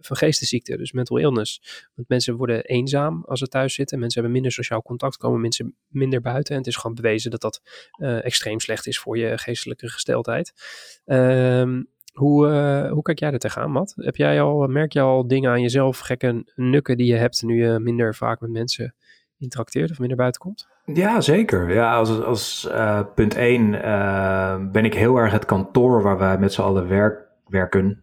van 0.00 0.16
geestesziekten, 0.16 0.78
dus 0.78 0.92
mental 0.92 1.16
illness. 1.16 1.86
Want 1.94 2.08
mensen 2.08 2.36
worden 2.36 2.64
eenzaam 2.64 3.24
als 3.24 3.38
ze 3.38 3.46
thuis 3.46 3.74
zitten. 3.74 3.98
Mensen 3.98 4.20
hebben 4.20 4.40
minder 4.40 4.52
sociaal 4.52 4.82
contact, 4.82 5.16
komen 5.16 5.40
mensen 5.40 5.76
minder 5.86 6.20
buiten. 6.20 6.52
En 6.52 6.58
het 6.58 6.68
is 6.68 6.76
gewoon 6.76 6.96
bewezen 6.96 7.30
dat 7.30 7.40
dat 7.40 7.62
extreem 8.22 8.60
slecht 8.60 8.86
is 8.86 8.98
voor 8.98 9.18
je 9.18 9.38
geestelijke 9.38 9.88
gesteldheid. 9.88 10.52
Um, 11.04 11.88
hoe, 12.18 12.48
uh, 12.48 12.92
hoe 12.92 13.02
kijk 13.02 13.18
jij 13.18 13.32
er 13.32 13.38
tegenaan, 13.38 13.70
Matt? 13.70 13.94
Heb 13.96 14.16
jij 14.16 14.42
al, 14.42 14.66
merk 14.66 14.92
je 14.92 15.00
al 15.00 15.26
dingen 15.26 15.50
aan 15.50 15.60
jezelf, 15.60 15.98
gekke 15.98 16.52
nukken 16.54 16.96
die 16.96 17.06
je 17.06 17.16
hebt 17.16 17.42
nu 17.42 17.64
je 17.64 17.78
minder 17.78 18.14
vaak 18.14 18.40
met 18.40 18.50
mensen 18.50 18.94
interacteert 19.38 19.90
of 19.90 19.98
minder 19.98 20.16
buiten 20.16 20.40
komt? 20.40 20.68
Ja, 20.84 21.20
zeker. 21.20 21.72
Ja, 21.72 21.94
als, 21.94 22.22
als 22.22 22.68
uh, 22.70 23.00
punt 23.14 23.34
1 23.34 23.72
uh, 23.72 23.82
eh, 23.82 24.60
ben 24.72 24.84
ik 24.84 24.94
heel 24.94 25.16
erg 25.16 25.32
het 25.32 25.44
kantoor 25.44 26.02
waar 26.02 26.18
wij 26.18 26.38
met 26.38 26.52
z'n 26.52 26.60
allen 26.60 26.88
werk, 26.88 27.26
werken, 27.46 28.02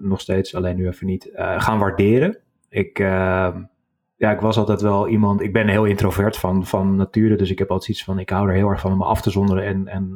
nog 0.00 0.20
steeds, 0.20 0.54
alleen 0.54 0.76
nu 0.76 0.86
even 0.86 1.06
niet, 1.06 1.30
gaan 1.34 1.78
waarderen. 1.78 2.38
Ik, 2.68 2.98
ja, 2.98 4.30
ik 4.32 4.40
was 4.40 4.58
altijd 4.58 4.80
wel 4.80 5.08
iemand, 5.08 5.40
ik 5.40 5.52
ben 5.52 5.68
heel 5.68 5.84
introvert 5.84 6.36
van, 6.36 6.66
van 6.66 6.96
nature, 6.96 7.36
dus 7.36 7.50
ik 7.50 7.58
heb 7.58 7.70
altijd 7.70 7.90
iets 7.90 8.04
van, 8.04 8.18
ik 8.18 8.30
hou 8.30 8.48
er 8.48 8.54
heel 8.54 8.68
erg 8.68 8.80
van 8.80 8.92
om 8.92 8.98
me 8.98 9.04
af 9.04 9.20
te 9.20 9.30
zonderen 9.30 9.64
en, 9.64 9.88
en 9.88 10.12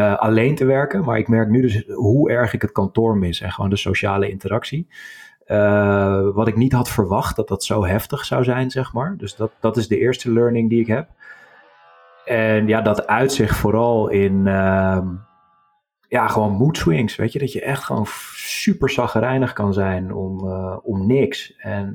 alleen 0.00 0.54
te 0.54 0.64
werken. 0.64 1.04
Maar 1.04 1.18
ik 1.18 1.28
merk 1.28 1.48
nu 1.48 1.60
dus 1.60 1.84
hoe 1.86 2.30
erg 2.30 2.52
ik 2.52 2.62
het 2.62 2.72
kantoor 2.72 3.16
mis 3.16 3.40
en 3.40 3.52
gewoon 3.52 3.70
de 3.70 3.76
sociale 3.76 4.30
interactie. 4.30 4.88
Uh, 5.46 6.28
wat 6.34 6.48
ik 6.48 6.56
niet 6.56 6.72
had 6.72 6.88
verwacht 6.88 7.36
dat 7.36 7.48
dat 7.48 7.64
zo 7.64 7.84
heftig 7.84 8.24
zou 8.24 8.44
zijn, 8.44 8.70
zeg 8.70 8.92
maar. 8.92 9.14
Dus 9.16 9.36
dat, 9.36 9.52
dat 9.60 9.76
is 9.76 9.88
de 9.88 9.98
eerste 9.98 10.32
learning 10.32 10.68
die 10.68 10.80
ik 10.80 10.86
heb. 10.86 11.08
En 12.24 12.66
ja, 12.66 12.80
dat 12.80 13.06
uitzicht 13.06 13.56
vooral 13.56 14.08
in 14.08 14.46
uh, 14.46 14.98
ja, 16.08 16.28
gewoon 16.28 16.52
mood 16.52 16.76
swings. 16.76 17.16
Weet 17.16 17.32
je, 17.32 17.38
dat 17.38 17.52
je 17.52 17.62
echt 17.62 17.84
gewoon 17.84 18.06
super 18.34 18.90
zagrijnig 18.90 19.52
kan 19.52 19.72
zijn 19.72 20.14
om, 20.14 20.46
uh, 20.46 20.76
om 20.82 21.06
niks. 21.06 21.56
En 21.56 21.94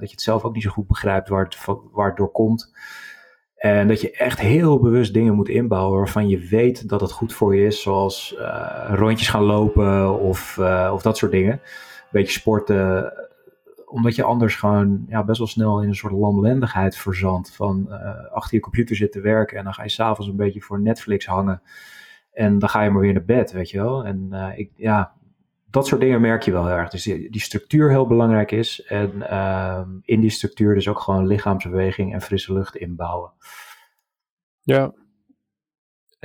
dat 0.00 0.08
je 0.08 0.14
het 0.14 0.22
zelf 0.22 0.44
ook 0.44 0.54
niet 0.54 0.62
zo 0.62 0.70
goed 0.70 0.86
begrijpt 0.86 1.28
waar 1.28 1.44
het, 1.44 1.58
waar 1.92 2.08
het 2.08 2.16
door 2.16 2.32
komt. 2.32 2.72
En 3.56 3.88
dat 3.88 4.00
je 4.00 4.10
echt 4.10 4.40
heel 4.40 4.80
bewust 4.80 5.14
dingen 5.14 5.34
moet 5.34 5.48
inbouwen 5.48 5.98
waarvan 5.98 6.28
je 6.28 6.38
weet 6.38 6.88
dat 6.88 7.00
het 7.00 7.12
goed 7.12 7.32
voor 7.32 7.56
je 7.56 7.66
is. 7.66 7.82
Zoals 7.82 8.36
rondjes 8.88 9.28
gaan 9.28 9.42
lopen 9.42 10.20
of, 10.20 10.58
of 10.92 11.02
dat 11.02 11.16
soort 11.16 11.32
dingen 11.32 11.60
beetje 12.10 12.38
sporten. 12.38 13.12
Omdat 13.86 14.14
je 14.14 14.22
anders 14.22 14.56
gewoon 14.56 15.04
ja, 15.08 15.24
best 15.24 15.38
wel 15.38 15.46
snel 15.46 15.82
in 15.82 15.88
een 15.88 15.94
soort 15.94 16.12
lamlendigheid 16.12 16.96
verzandt. 16.96 17.54
Van 17.54 17.88
achter 18.32 18.54
je 18.54 18.60
computer 18.60 18.96
zitten 18.96 19.22
werken 19.22 19.58
en 19.58 19.64
dan 19.64 19.74
ga 19.74 19.82
je 19.82 19.88
s'avonds 19.88 20.30
een 20.30 20.36
beetje 20.36 20.60
voor 20.60 20.80
Netflix 20.80 21.26
hangen. 21.26 21.62
En 22.32 22.58
dan 22.58 22.68
ga 22.68 22.82
je 22.82 22.90
maar 22.90 23.02
weer 23.02 23.12
naar 23.12 23.24
bed, 23.24 23.52
weet 23.52 23.70
je 23.70 23.78
wel. 23.78 24.04
En 24.04 24.32
ik, 24.56 24.70
ja, 24.76 25.12
dat 25.76 25.86
soort 25.86 26.00
dingen 26.00 26.20
merk 26.20 26.42
je 26.42 26.52
wel 26.52 26.66
heel 26.66 26.76
erg. 26.76 26.90
Dus 26.90 27.02
die, 27.02 27.30
die 27.30 27.40
structuur 27.40 27.90
heel 27.90 28.06
belangrijk 28.06 28.50
is. 28.50 28.82
En 28.84 29.10
uh, 29.16 29.80
in 30.02 30.20
die 30.20 30.30
structuur 30.30 30.74
dus 30.74 30.88
ook 30.88 31.00
gewoon 31.00 31.26
lichaamsbeweging 31.26 32.12
en 32.12 32.20
frisse 32.20 32.52
lucht 32.52 32.76
inbouwen. 32.76 33.32
Ja, 34.62 34.92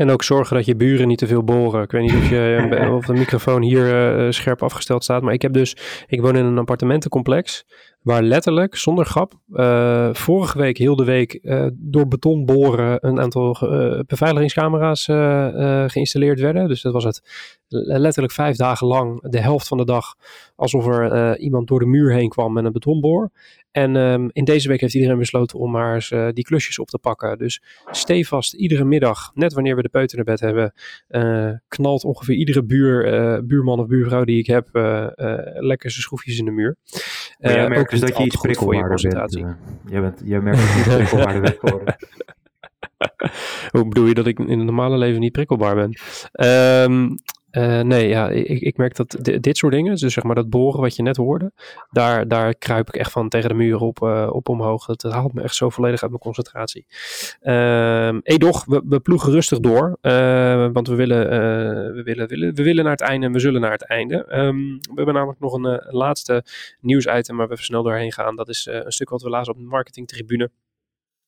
en 0.02 0.10
ook 0.10 0.24
zorgen 0.24 0.56
dat 0.56 0.66
je 0.66 0.76
buren 0.76 1.08
niet 1.08 1.18
te 1.18 1.28
veel 1.28 1.44
boren. 1.44 1.84
Ik 1.84 1.92
weet 1.92 2.02
niet 2.02 2.14
of, 2.14 2.30
je, 2.30 2.90
of 2.98 3.06
de 3.06 3.14
microfoon 3.14 3.62
hier 3.62 4.18
uh, 4.26 4.32
scherp 4.32 4.64
afgesteld 4.64 5.04
staat. 5.04 5.22
Maar 5.22 5.34
ik 5.34 5.42
heb 5.42 5.54
dus, 5.54 5.76
ik 6.08 6.22
woon 6.22 6.36
in 6.36 6.46
een 6.46 6.58
appartementencomplex. 6.58 7.66
Waar 8.02 8.22
letterlijk, 8.22 8.76
zonder 8.76 9.06
grap, 9.06 9.34
uh, 9.54 10.10
vorige 10.14 10.58
week, 10.58 10.78
heel 10.78 10.96
de 10.96 11.04
week, 11.04 11.40
uh, 11.42 11.68
door 11.74 12.08
beton 12.08 12.46
boren 12.46 13.08
een 13.08 13.20
aantal 13.20 13.58
beveiligingscamera's 14.08 15.04
geïnstalleerd 15.92 16.40
werden. 16.40 16.68
Dus 16.68 16.82
dat 16.82 16.94
was 16.94 17.04
het 17.04 17.22
letterlijk 17.68 18.34
vijf 18.34 18.56
dagen 18.56 18.88
lang, 18.88 19.30
de 19.30 19.40
helft 19.40 19.68
van 19.68 19.78
de 19.78 19.86
dag, 19.86 20.16
alsof 20.56 20.88
er 20.88 21.38
iemand 21.38 21.68
door 21.68 21.80
de 21.80 21.86
muur 21.86 22.14
heen 22.14 22.30
kwam 22.30 22.54
met 22.54 22.66
een 22.66 22.72
betonboor. 22.72 23.32
En 23.72 23.96
um, 23.96 24.30
in 24.34 24.44
deze 24.44 24.68
week 24.68 24.82
heeft 24.82 24.94
iedereen 24.94 25.18
besloten 25.18 25.60
om 25.60 25.72
maar 25.72 25.94
eens 25.94 26.12
uh, 26.12 26.28
die 26.34 26.44
klusjes 26.44 26.80
op 26.80 26.88
te 26.88 26.98
pakken. 26.98 27.38
Dus 27.38 27.62
stevast, 27.92 28.54
iedere 28.54 28.84
middag, 28.84 29.32
net 29.34 29.54
wanneer 29.54 29.76
we 29.76 29.82
de 29.82 29.90
peuter 29.90 30.16
naar 30.16 30.26
bed 30.26 30.40
hebben, 30.40 30.74
uh, 31.10 31.58
knalt 31.68 32.04
ongeveer 32.04 32.36
iedere 32.36 32.64
buur, 32.64 33.14
uh, 33.14 33.40
buurman 33.44 33.80
of 33.80 33.88
buurvrouw 33.88 34.24
die 34.24 34.40
ik 34.40 34.48
heb 34.48 34.70
lekker 35.54 35.92
zijn 35.92 36.04
schroefjes 36.04 36.38
in 36.38 36.46
de 36.46 36.52
muur. 36.52 36.76
Maar 37.40 37.54
jij 37.54 37.70
merkt 37.70 37.92
dus 37.92 38.00
dat 38.00 38.18
je 38.18 38.24
iets 38.24 38.42
prikkelbaarder 38.42 39.10
bent. 39.10 39.34
jij, 39.88 40.02
bent 40.02 40.22
jij 40.26 40.42
merkt 40.42 40.60
dat 40.60 40.86
je 40.86 40.90
prikkelbaarder 40.96 41.42
bent 41.42 41.58
geworden. 41.60 41.96
Hoe 43.72 43.88
bedoel 43.88 44.06
je 44.06 44.14
dat 44.14 44.28
ik 44.28 44.40
in 44.40 44.58
het 44.58 44.66
normale 44.66 44.98
leven 44.98 45.20
niet 45.20 45.32
prikkelbaar 45.32 45.76
ben? 45.76 45.94
Um, 46.84 47.16
uh, 47.52 47.82
nee, 47.82 48.08
ja, 48.08 48.30
ik, 48.30 48.62
ik 48.62 48.78
merk 48.78 48.96
dat 48.96 49.18
dit 49.22 49.58
soort 49.58 49.74
dingen, 49.74 49.96
dus 49.96 50.14
zeg 50.14 50.24
maar 50.24 50.36
dat 50.36 50.50
boren 50.50 50.82
wat 50.82 50.96
je 50.96 51.04
net 51.04 51.18
hoorde, 51.18 51.52
daar, 51.90 52.28
daar 52.28 52.56
kruip 52.56 52.88
ik 52.88 52.96
echt 52.96 53.12
van 53.12 53.30
tegen 53.30 53.50
de 53.50 53.56
muur 53.56 53.80
op, 53.80 54.02
uh, 54.04 54.30
op 54.32 54.50
omhoog. 54.50 54.86
Dat, 54.86 55.02
haalt 55.02 55.34
me 55.34 55.42
echt 55.42 55.56
zo 55.56 55.70
volledig 55.70 56.02
uit 56.02 56.12
mijn 56.12 56.24
concentratie. 56.24 56.86
Uh, 57.42 58.14
edoch, 58.24 58.66
we, 58.66 58.82
we 58.86 59.00
ploegen 59.00 59.32
rustig 59.32 59.60
door, 59.60 59.98
uh, 60.02 60.68
want 60.72 60.88
we 60.88 60.96
willen, 60.96 61.30
we, 61.94 62.02
willen, 62.04 62.28
willen, 62.28 62.56
we 62.56 62.64
willen 62.64 62.84
naar 62.84 62.94
het 62.94 63.02
einde 63.02 63.26
en 63.26 63.32
we 63.32 63.40
zullen 63.40 63.62
naar 63.62 63.72
het 63.72 63.86
einde. 63.86 64.38
Um, 64.38 64.78
we 64.78 64.92
hebben 64.96 65.14
namelijk 65.14 65.40
nog 65.40 65.54
een, 65.54 65.66
een 65.66 65.96
laatste 65.96 66.44
nieuwsitem 66.80 67.38
waar 67.38 67.48
we 67.48 67.54
even 67.54 67.66
snel 67.66 67.84
doorheen 67.84 68.12
gaan. 68.12 68.36
Dat 68.36 68.50
is 68.50 68.68
een 68.72 68.92
stuk 68.92 69.10
wat 69.10 69.22
we 69.22 69.30
lazen 69.30 69.54
op 69.54 69.60
de 69.60 69.66
marketingtribune. 69.66 70.52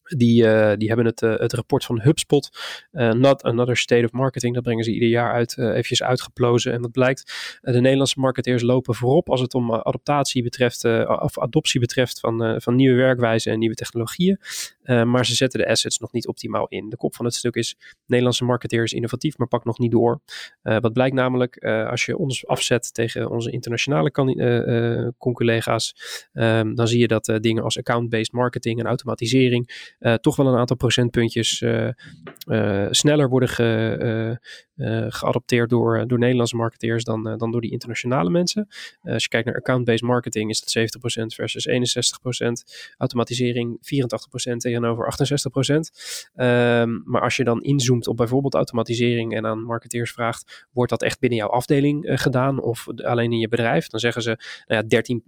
Die, 0.03 0.43
uh, 0.43 0.73
die 0.77 0.87
hebben 0.87 1.05
het, 1.05 1.21
uh, 1.21 1.37
het 1.37 1.53
rapport 1.53 1.85
van 1.85 2.01
HubSpot, 2.01 2.49
uh, 2.91 3.11
Not 3.11 3.43
Another 3.43 3.77
State 3.77 4.03
of 4.03 4.11
Marketing, 4.11 4.53
dat 4.53 4.63
brengen 4.63 4.83
ze 4.83 4.91
ieder 4.91 5.09
jaar 5.09 5.33
uit, 5.33 5.57
eventjes 5.57 6.03
uitgeplozen. 6.03 6.73
En 6.73 6.81
wat 6.81 6.91
blijkt, 6.91 7.57
de 7.61 7.81
Nederlandse 7.81 8.19
marketeers 8.19 8.61
lopen 8.61 8.95
voorop 8.95 9.29
als 9.29 9.41
het 9.41 9.53
om 9.53 9.73
adaptatie 9.73 10.43
betreft, 10.43 10.85
of 11.07 11.39
adoptie 11.39 11.79
betreft 11.79 12.19
van, 12.19 12.61
van 12.61 12.75
nieuwe 12.75 12.95
werkwijzen 12.95 13.51
en 13.51 13.59
nieuwe 13.59 13.75
technologieën. 13.75 14.39
Maar 14.83 15.25
ze 15.25 15.35
zetten 15.35 15.59
de 15.59 15.67
assets 15.67 15.97
nog 15.97 16.11
niet 16.11 16.27
optimaal 16.27 16.67
in. 16.67 16.89
De 16.89 16.95
kop 16.95 17.15
van 17.15 17.25
het 17.25 17.33
stuk 17.33 17.55
is, 17.55 17.75
Nederlandse 18.05 18.45
marketeer 18.45 18.83
is 18.83 18.93
innovatief, 18.93 19.37
maar 19.37 19.47
pakt 19.47 19.65
nog 19.65 19.79
niet 19.79 19.91
door. 19.91 20.21
wat 20.61 20.93
blijkt 20.93 21.15
namelijk, 21.15 21.63
als 21.65 22.05
je 22.05 22.17
ons 22.17 22.47
afzet 22.47 22.93
tegen 22.93 23.29
onze 23.29 23.51
internationale 23.51 24.11
conculega's, 25.17 25.95
um, 26.33 26.75
dan 26.75 26.87
zie 26.87 26.99
je 26.99 27.07
dat 27.07 27.37
dingen 27.41 27.63
als 27.63 27.77
account-based 27.77 28.31
marketing 28.31 28.79
en 28.79 28.85
automatisering 28.85 29.91
toch 30.21 30.35
wel 30.35 30.47
een 30.47 30.57
aantal 30.57 30.75
procentpuntjes 30.75 31.63
sneller 32.89 33.29
worden 33.29 33.49
ge, 33.49 34.39
geadopteerd 35.09 35.69
door, 35.69 36.07
door 36.07 36.19
Nederlandse 36.19 36.55
marketeers 36.55 37.03
dan, 37.03 37.37
dan 37.37 37.51
door 37.51 37.61
die 37.61 37.71
internationale 37.71 38.29
mensen. 38.29 38.67
Als 39.01 39.23
je 39.23 39.29
kijkt 39.29 39.45
naar 39.45 39.55
account-based 39.55 40.01
marketing 40.01 40.49
is 40.49 40.61
dat 40.61 40.69
70% 41.23 41.25
versus 41.25 41.67
61%. 41.67 41.71
Automatisering 42.97 43.77
84% 43.77 44.55
tegenover 44.73 45.05
68%. 45.05 45.75
Um, 46.35 47.03
maar 47.05 47.21
als 47.21 47.35
je 47.35 47.43
dan 47.43 47.61
inzoomt 47.61 48.07
op 48.07 48.17
bijvoorbeeld 48.17 48.53
automatisering 48.53 49.35
en 49.35 49.45
aan 49.45 49.63
marketeers 49.63 50.11
vraagt, 50.11 50.67
wordt 50.71 50.89
dat 50.89 51.01
echt 51.01 51.19
binnen 51.19 51.39
jouw 51.39 51.49
afdeling 51.49 52.21
gedaan 52.21 52.61
of 52.61 52.87
alleen 52.95 53.31
in 53.31 53.39
je 53.39 53.47
bedrijf? 53.47 53.87
Dan 53.87 53.99
zeggen 53.99 54.21
ze, 54.21 54.29
nou 54.67 54.81
ja, 54.81 54.87
13, 54.87 55.23
13% 55.23 55.27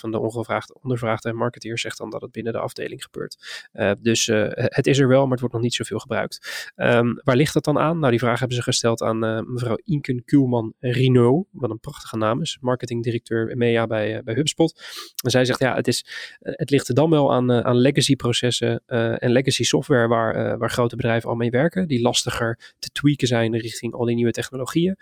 van 0.00 0.10
de 0.10 0.18
ongevraagde, 0.18 0.76
ondervraagde 0.82 1.32
marketeers 1.32 1.82
zegt 1.82 1.98
dan 1.98 2.10
dat 2.10 2.20
het 2.20 2.32
binnen 2.32 2.52
de 2.52 2.58
afdeling 2.58 3.02
gebeurt. 3.02 3.64
dus 4.00 4.26
het 4.54 4.86
is 4.86 4.98
er 4.98 5.08
wel, 5.08 5.22
maar 5.22 5.30
het 5.30 5.40
wordt 5.40 5.54
nog 5.54 5.62
niet 5.62 5.74
zoveel 5.74 5.98
gebruikt. 5.98 6.72
Um, 6.76 7.20
waar 7.24 7.36
ligt 7.36 7.54
dat 7.54 7.64
dan 7.64 7.78
aan? 7.78 7.98
Nou, 7.98 8.10
die 8.10 8.20
vraag 8.20 8.38
hebben 8.38 8.56
ze 8.56 8.62
gesteld 8.62 9.02
aan 9.02 9.18
mevrouw 9.52 9.76
Inken 9.84 10.24
Kuhlman 10.24 10.74
Rino, 10.80 11.46
wat 11.50 11.70
een 11.70 11.80
prachtige 11.80 12.16
naam 12.16 12.40
is, 12.40 12.58
marketingdirecteur 12.60 13.50
EMEA 13.50 13.86
bij, 13.86 14.22
bij 14.22 14.34
HubSpot. 14.34 14.82
En 15.24 15.30
zij 15.30 15.44
zegt, 15.44 15.58
ja, 15.58 15.74
het, 15.74 15.88
is, 15.88 16.06
het 16.40 16.70
ligt 16.70 16.88
er 16.88 16.94
dan 16.94 17.10
wel 17.10 17.32
aan, 17.32 17.52
aan 17.52 17.76
legacy 17.76 18.16
processen 18.16 18.71
en 18.86 19.30
legacy 19.30 19.64
software 19.64 20.08
waar, 20.08 20.58
waar 20.58 20.70
grote 20.70 20.96
bedrijven 20.96 21.28
al 21.28 21.36
mee 21.36 21.50
werken, 21.50 21.88
die 21.88 22.00
lastiger 22.00 22.58
te 22.78 22.90
tweaken 22.92 23.26
zijn 23.26 23.56
richting 23.56 23.94
al 23.94 24.04
die 24.04 24.14
nieuwe 24.14 24.30
technologieën. 24.30 24.96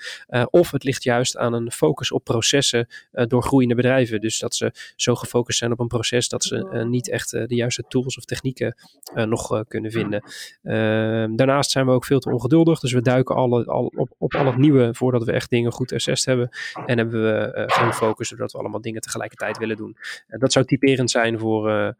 of 0.50 0.70
het 0.70 0.84
ligt 0.84 1.02
juist 1.02 1.36
aan 1.36 1.52
een 1.52 1.72
focus 1.72 2.12
op 2.12 2.24
processen 2.24 2.88
door 3.10 3.42
groeiende 3.42 3.74
bedrijven. 3.74 4.20
Dus 4.20 4.38
dat 4.38 4.54
ze 4.54 4.72
zo 4.96 5.14
gefocust 5.14 5.58
zijn 5.58 5.72
op 5.72 5.80
een 5.80 5.86
proces 5.86 6.28
dat 6.28 6.44
ze 6.44 6.84
niet 6.88 7.10
echt 7.10 7.30
de 7.30 7.54
juiste 7.54 7.84
tools 7.88 8.16
of 8.16 8.24
technieken 8.24 8.74
nog 9.14 9.64
kunnen 9.68 9.90
vinden. 9.90 10.22
Ehm, 10.62 11.36
daarnaast 11.36 11.70
zijn 11.70 11.86
we 11.86 11.92
ook 11.92 12.04
veel 12.04 12.18
te 12.18 12.30
ongeduldig, 12.30 12.80
dus 12.80 12.92
we 12.92 13.02
duiken 13.02 13.34
alle 13.34 13.64
al, 13.64 13.92
op, 13.96 14.14
op 14.18 14.34
al 14.34 14.46
het 14.46 14.56
nieuwe 14.56 14.94
voordat 14.94 15.24
we 15.24 15.32
echt 15.32 15.50
dingen 15.50 15.72
goed 15.72 15.92
assessed 15.92 16.26
hebben. 16.26 16.48
En 16.86 16.98
hebben 16.98 17.22
we 17.22 17.64
geen 17.66 17.92
focus, 17.92 18.28
zodat 18.28 18.52
we 18.52 18.58
allemaal 18.58 18.80
dingen 18.80 19.00
tegelijkertijd 19.00 19.58
willen 19.58 19.76
doen. 19.76 19.96
Dat 20.26 20.52
zou 20.52 20.64
typerend 20.64 21.10
zijn 21.10 21.38
voor, 21.38 21.94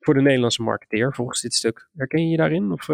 voor 0.00 0.14
de 0.14 0.22
Nederlandse 0.22 0.62
marketeer, 0.62 1.14
volgens 1.14 1.40
dit 1.40 1.54
stuk. 1.54 1.88
Herken 1.96 2.22
je 2.22 2.28
je 2.28 2.36
daarin? 2.36 2.72
Of 2.72 2.84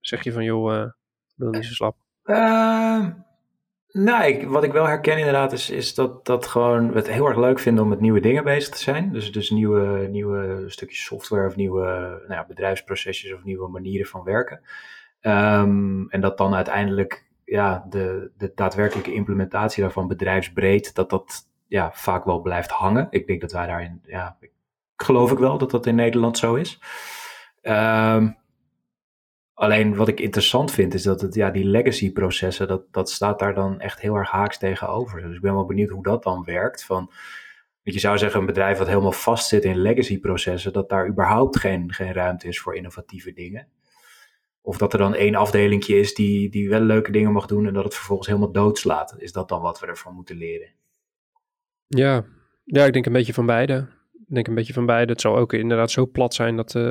zeg 0.00 0.24
je 0.24 0.32
van, 0.32 0.44
joh, 0.44 0.90
wil 1.36 1.50
niet 1.50 1.64
zo 1.64 1.72
slap? 1.72 1.96
Ehm, 2.24 3.10
nou, 3.92 4.24
ik, 4.24 4.48
wat 4.48 4.64
ik 4.64 4.72
wel 4.72 4.86
herken 4.86 5.18
inderdaad 5.18 5.52
is, 5.52 5.70
is 5.70 5.94
dat, 5.94 6.26
dat 6.26 6.46
gewoon 6.46 6.90
we 6.90 6.96
het 6.96 7.10
heel 7.10 7.26
erg 7.26 7.36
leuk 7.36 7.58
vinden 7.58 7.82
om 7.82 7.88
met 7.88 8.00
nieuwe 8.00 8.20
dingen 8.20 8.44
bezig 8.44 8.74
te 8.74 8.82
zijn. 8.82 9.12
Dus, 9.12 9.32
dus 9.32 9.50
nieuwe, 9.50 10.08
nieuwe 10.10 10.64
stukjes 10.66 11.04
software 11.04 11.46
of 11.46 11.56
nieuwe 11.56 11.84
nou 12.26 12.40
ja, 12.40 12.44
bedrijfsprocesjes 12.46 13.32
of 13.32 13.44
nieuwe 13.44 13.68
manieren 13.68 14.06
van 14.06 14.22
werken. 14.24 14.60
Um, 15.22 16.10
en 16.10 16.20
dat 16.20 16.38
dan 16.38 16.54
uiteindelijk 16.54 17.26
ja, 17.44 17.86
de, 17.88 18.30
de 18.36 18.52
daadwerkelijke 18.54 19.14
implementatie 19.14 19.82
daarvan 19.82 20.08
bedrijfsbreed, 20.08 20.94
dat 20.94 21.10
dat 21.10 21.48
ja, 21.66 21.90
vaak 21.92 22.24
wel 22.24 22.40
blijft 22.40 22.70
hangen. 22.70 23.06
Ik 23.10 23.26
denk 23.26 23.40
dat 23.40 23.52
wij 23.52 23.66
daarin, 23.66 24.00
ja, 24.04 24.36
geloof 25.02 25.32
ik 25.32 25.38
wel 25.38 25.58
dat 25.58 25.70
dat 25.70 25.86
in 25.86 25.94
Nederland 25.94 26.38
zo 26.38 26.54
is. 26.54 26.80
Um, 27.62 28.36
alleen 29.54 29.94
wat 29.94 30.08
ik 30.08 30.20
interessant 30.20 30.70
vind 30.70 30.94
is 30.94 31.02
dat 31.02 31.20
het, 31.20 31.34
ja, 31.34 31.50
die 31.50 31.64
legacy 31.64 32.12
processen, 32.12 32.68
dat, 32.68 32.92
dat 32.92 33.10
staat 33.10 33.38
daar 33.38 33.54
dan 33.54 33.80
echt 33.80 34.00
heel 34.00 34.14
erg 34.14 34.30
haaks 34.30 34.58
tegenover. 34.58 35.20
Dus 35.22 35.34
ik 35.36 35.40
ben 35.40 35.54
wel 35.54 35.66
benieuwd 35.66 35.90
hoe 35.90 36.02
dat 36.02 36.22
dan 36.22 36.44
werkt. 36.44 36.84
Van, 36.84 37.12
je 37.82 37.98
zou 37.98 38.18
zeggen, 38.18 38.40
een 38.40 38.46
bedrijf 38.46 38.78
wat 38.78 38.86
helemaal 38.86 39.12
vastzit 39.12 39.64
in 39.64 39.80
legacy 39.80 40.20
processen, 40.20 40.72
dat 40.72 40.88
daar 40.88 41.08
überhaupt 41.08 41.58
geen, 41.58 41.92
geen 41.92 42.12
ruimte 42.12 42.48
is 42.48 42.60
voor 42.60 42.76
innovatieve 42.76 43.32
dingen. 43.32 43.68
Of 44.60 44.78
dat 44.78 44.92
er 44.92 44.98
dan 44.98 45.14
één 45.14 45.34
afdelingje 45.34 45.98
is 45.98 46.14
die, 46.14 46.50
die 46.50 46.68
wel 46.68 46.80
leuke 46.80 47.12
dingen 47.12 47.32
mag 47.32 47.46
doen 47.46 47.66
en 47.66 47.72
dat 47.72 47.84
het 47.84 47.94
vervolgens 47.94 48.28
helemaal 48.28 48.52
doodslaat. 48.52 49.14
Is 49.18 49.32
dat 49.32 49.48
dan 49.48 49.60
wat 49.60 49.80
we 49.80 49.86
ervan 49.86 50.14
moeten 50.14 50.36
leren? 50.36 50.68
Ja, 51.86 52.24
ja 52.64 52.84
ik 52.84 52.92
denk 52.92 53.06
een 53.06 53.12
beetje 53.12 53.34
van 53.34 53.46
beide. 53.46 53.97
Denk 54.30 54.46
een 54.46 54.54
beetje 54.54 54.72
van 54.72 54.86
beide. 54.86 55.12
Het 55.12 55.20
zal 55.20 55.36
ook 55.36 55.52
inderdaad 55.52 55.90
zo 55.90 56.06
plat 56.06 56.34
zijn 56.34 56.56
dat, 56.56 56.74
uh, 56.74 56.82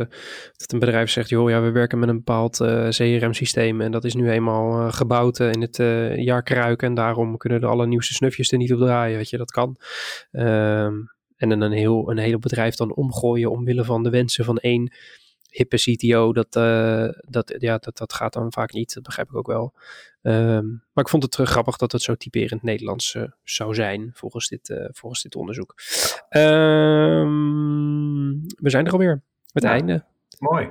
dat 0.58 0.71
een 0.71 0.80
bedrijf 0.80 1.10
zegt: 1.10 1.30
joh, 1.30 1.50
ja, 1.50 1.62
we 1.62 1.71
werken 1.71 2.00
met 2.00 2.10
een 2.10 2.15
bepaald 2.15 2.60
eh, 2.60 2.88
CRM-systeem. 2.88 3.82
En 3.82 3.91
dat 3.91 4.06
is 4.06 4.13
nu 4.13 4.30
eenmaal 4.30 4.82
uh, 4.82 4.93
gebouwd 4.93 5.39
in 5.39 5.62
het 5.62 5.78
jaar 6.15 6.43
kruiken. 6.43 6.88
En 6.88 6.93
daarom 6.93 7.38
kunnen 7.38 7.62
de 7.62 7.67
allernieuwste 7.67 8.13
snufjes 8.13 8.52
er 8.52 8.58
niet 8.58 8.73
op 8.73 8.80
draaien. 8.80 9.17
Weet 9.17 9.30
je, 9.30 9.38
dat 9.38 9.52
kan. 9.52 9.76
Ehm, 10.32 10.93
en 11.38 11.50
dan 11.50 11.62
een 11.62 11.71
heel, 11.71 12.12
een 12.12 12.17
heel 12.17 12.39
bedrijf 12.39 12.76
dan 12.76 12.95
omgooien 12.95 13.52
omwille 13.52 13.84
van 13.84 14.04
de 14.04 14.10
wensen 14.10 14.45
van 14.45 14.58
één 14.58 14.91
hippe 15.49 15.75
CTO, 15.75 16.33
dat, 16.33 16.55
uh, 16.55 17.10
dat, 17.19 17.55
ja, 17.57 17.77
dat, 17.77 17.97
dat 17.97 18.13
gaat 18.13 18.33
dan 18.33 18.51
vaak 18.51 18.73
niet. 18.73 18.93
Dat 18.93 19.03
begrijp 19.03 19.29
ik 19.29 19.36
ook 19.36 19.47
wel. 19.47 19.73
Um, 20.21 20.83
maar 20.93 21.03
ik 21.03 21.10
vond 21.10 21.23
het 21.23 21.31
terug 21.31 21.49
grappig 21.49 21.77
dat 21.77 21.91
het 21.91 22.01
zo 22.01 22.15
typerend 22.15 22.63
Nederlands 22.63 23.13
uh, 23.13 23.23
zou 23.43 23.73
zijn, 23.73 24.12
volgens 24.13 24.47
dit, 24.47 24.69
uh, 24.69 24.86
volgens 24.91 25.21
dit 25.21 25.36
onderzoek. 25.36 25.75
Um, 26.29 28.41
we 28.41 28.69
zijn 28.69 28.86
er 28.86 28.91
alweer. 28.91 29.21
Het 29.51 29.63
ja, 29.63 29.69
einde. 29.69 30.03
Mooi. 30.39 30.69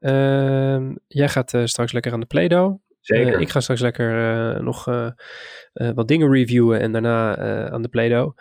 Um, 0.00 0.98
jij 1.06 1.28
gaat 1.28 1.52
straks 1.64 1.92
lekker 1.92 2.12
aan 2.12 2.20
de 2.20 2.26
Play-Doh. 2.26 2.80
Zeker. 3.00 3.40
ik 3.40 3.48
ga 3.48 3.60
straks 3.60 3.80
lekker 3.80 4.62
nog 4.62 4.84
wat 5.72 6.08
dingen 6.08 6.32
reviewen 6.32 6.80
en 6.80 6.92
daarna 6.92 7.36
aan 7.70 7.82
de 7.82 7.88
Play-Doh. 7.88 8.36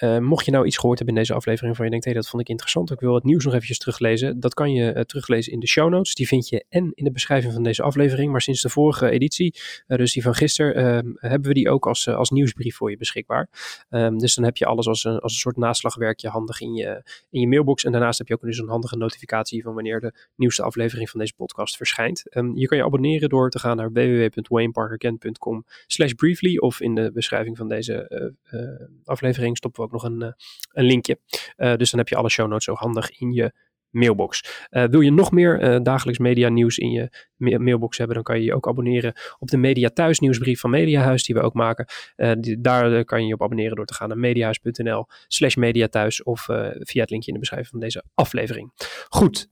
Uh, 0.00 0.18
mocht 0.18 0.44
je 0.44 0.50
nou 0.50 0.66
iets 0.66 0.78
gehoord 0.78 0.98
hebben 0.98 1.16
in 1.16 1.22
deze 1.22 1.34
aflevering 1.34 1.76
van 1.76 1.84
je 1.84 1.90
denkt, 1.90 2.06
hé, 2.06 2.12
hey, 2.12 2.20
dat 2.20 2.30
vond 2.30 2.42
ik 2.42 2.48
interessant, 2.48 2.90
ik 2.90 3.00
wil 3.00 3.14
het 3.14 3.24
nieuws 3.24 3.44
nog 3.44 3.52
eventjes 3.52 3.78
teruglezen. 3.78 4.40
Dat 4.40 4.54
kan 4.54 4.72
je 4.72 4.94
uh, 4.94 5.00
teruglezen 5.00 5.52
in 5.52 5.60
de 5.60 5.66
show 5.66 5.90
notes. 5.90 6.14
Die 6.14 6.26
vind 6.26 6.48
je 6.48 6.64
en 6.68 6.92
in 6.94 7.04
de 7.04 7.10
beschrijving 7.10 7.52
van 7.52 7.62
deze 7.62 7.82
aflevering. 7.82 8.30
Maar 8.30 8.40
sinds 8.40 8.62
de 8.62 8.68
vorige 8.68 9.10
editie, 9.10 9.54
uh, 9.88 9.98
dus 9.98 10.12
die 10.12 10.22
van 10.22 10.34
gisteren, 10.34 10.74
ehm, 10.74 11.12
hebben 11.16 11.48
we 11.48 11.54
die 11.54 11.70
ook 11.70 11.86
als, 11.86 12.08
als 12.08 12.30
nieuwsbrief 12.30 12.76
voor 12.76 12.90
je 12.90 12.96
beschikbaar. 12.96 13.48
Um, 13.90 14.18
dus 14.18 14.34
dan 14.34 14.44
heb 14.44 14.56
je 14.56 14.66
alles 14.66 14.86
als 14.86 15.04
een, 15.04 15.18
als 15.18 15.32
een 15.32 15.38
soort 15.38 15.56
naslagwerkje 15.56 16.28
handig 16.28 16.60
in 16.60 16.74
je, 16.74 17.02
in 17.30 17.40
je 17.40 17.48
mailbox. 17.48 17.84
En 17.84 17.92
daarnaast 17.92 18.18
heb 18.18 18.28
je 18.28 18.34
ook 18.34 18.40
dus 18.40 18.58
een 18.58 18.68
handige 18.68 18.96
notificatie 18.96 19.62
van 19.62 19.74
wanneer 19.74 20.00
de 20.00 20.12
nieuwste 20.36 20.62
aflevering 20.62 21.10
van 21.10 21.20
deze 21.20 21.34
podcast 21.34 21.76
verschijnt. 21.76 22.36
Um, 22.36 22.56
je 22.56 22.66
kan 22.66 22.78
je 22.78 22.84
abonneren 22.84 23.28
door 23.28 23.50
te 23.50 23.58
gaan 23.58 23.76
naar 23.76 23.92
www.wayneparkerkent.com 23.92 25.64
slash 25.86 26.12
briefly 26.12 26.56
of 26.56 26.80
in 26.80 26.94
de 26.94 27.10
beschrijving 27.12 27.56
van 27.56 27.68
deze 27.68 28.08
eh, 28.44 28.58
aflevering 29.04 29.56
stoppen 29.56 29.82
we 29.82 29.83
ook 29.84 29.92
nog 29.92 30.04
een, 30.04 30.22
eh, 30.22 30.32
een 30.72 30.84
linkje. 30.84 31.18
Eh, 31.56 31.74
dus 31.76 31.90
dan 31.90 31.98
heb 31.98 32.08
je 32.08 32.16
alle 32.16 32.30
show 32.30 32.48
notes 32.48 32.64
zo 32.64 32.74
handig 32.74 33.10
in 33.20 33.32
je 33.32 33.52
mailbox. 33.94 34.66
Uh, 34.70 34.84
wil 34.84 35.00
je 35.00 35.12
nog 35.12 35.32
meer 35.32 35.62
uh, 35.62 35.80
dagelijks 35.82 36.20
media 36.20 36.48
nieuws 36.48 36.78
in 36.78 36.90
je 36.90 37.26
ma 37.36 37.58
mailbox 37.58 37.98
hebben, 37.98 38.14
dan 38.14 38.24
kan 38.24 38.38
je 38.38 38.44
je 38.44 38.54
ook 38.54 38.68
abonneren 38.68 39.12
op 39.38 39.48
de 39.48 39.56
Media 39.56 39.88
Thuis 39.88 40.18
nieuwsbrief 40.18 40.60
van 40.60 40.70
Mediahuis 40.70 41.24
die 41.24 41.34
we 41.34 41.40
ook 41.40 41.54
maken. 41.54 41.86
Uh, 42.16 42.32
die, 42.38 42.60
daar 42.60 43.04
kan 43.04 43.20
je 43.20 43.26
je 43.26 43.34
op 43.34 43.42
abonneren 43.42 43.76
door 43.76 43.86
te 43.86 43.94
gaan 43.94 44.08
naar 44.08 44.18
mediahuis.nl 44.18 45.06
slash 45.26 45.54
mediathuis 45.54 46.22
of 46.22 46.44
via 46.78 47.00
het 47.00 47.10
linkje 47.10 47.28
in 47.28 47.34
de 47.34 47.38
beschrijving 47.38 47.70
van 47.70 47.80
deze 47.80 48.04
aflevering. 48.14 48.72
Goed, 49.08 49.48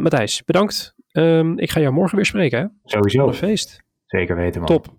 Matthijs, 0.00 0.44
bedankt. 0.44 0.94
Um, 1.12 1.58
ik 1.58 1.70
ga 1.70 1.80
jou 1.80 1.92
morgen 1.92 2.16
weer 2.16 2.26
spreken. 2.26 2.58
Hè? 2.58 2.66
Sowieso. 2.84 3.26
Een 3.26 3.34
feest. 3.34 3.82
Zeker 4.06 4.36
weten 4.36 4.60
man. 4.60 4.68
Top. 4.68 4.94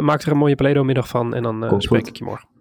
maak 0.00 0.22
er 0.22 0.30
een 0.30 0.36
mooie 0.36 0.54
Play-Doh 0.54 0.84
middag 0.84 1.08
van 1.08 1.34
en 1.34 1.42
dan 1.42 1.80
spreek 1.82 2.00
goed. 2.00 2.08
ik 2.08 2.16
je 2.16 2.24
morgen. 2.24 2.55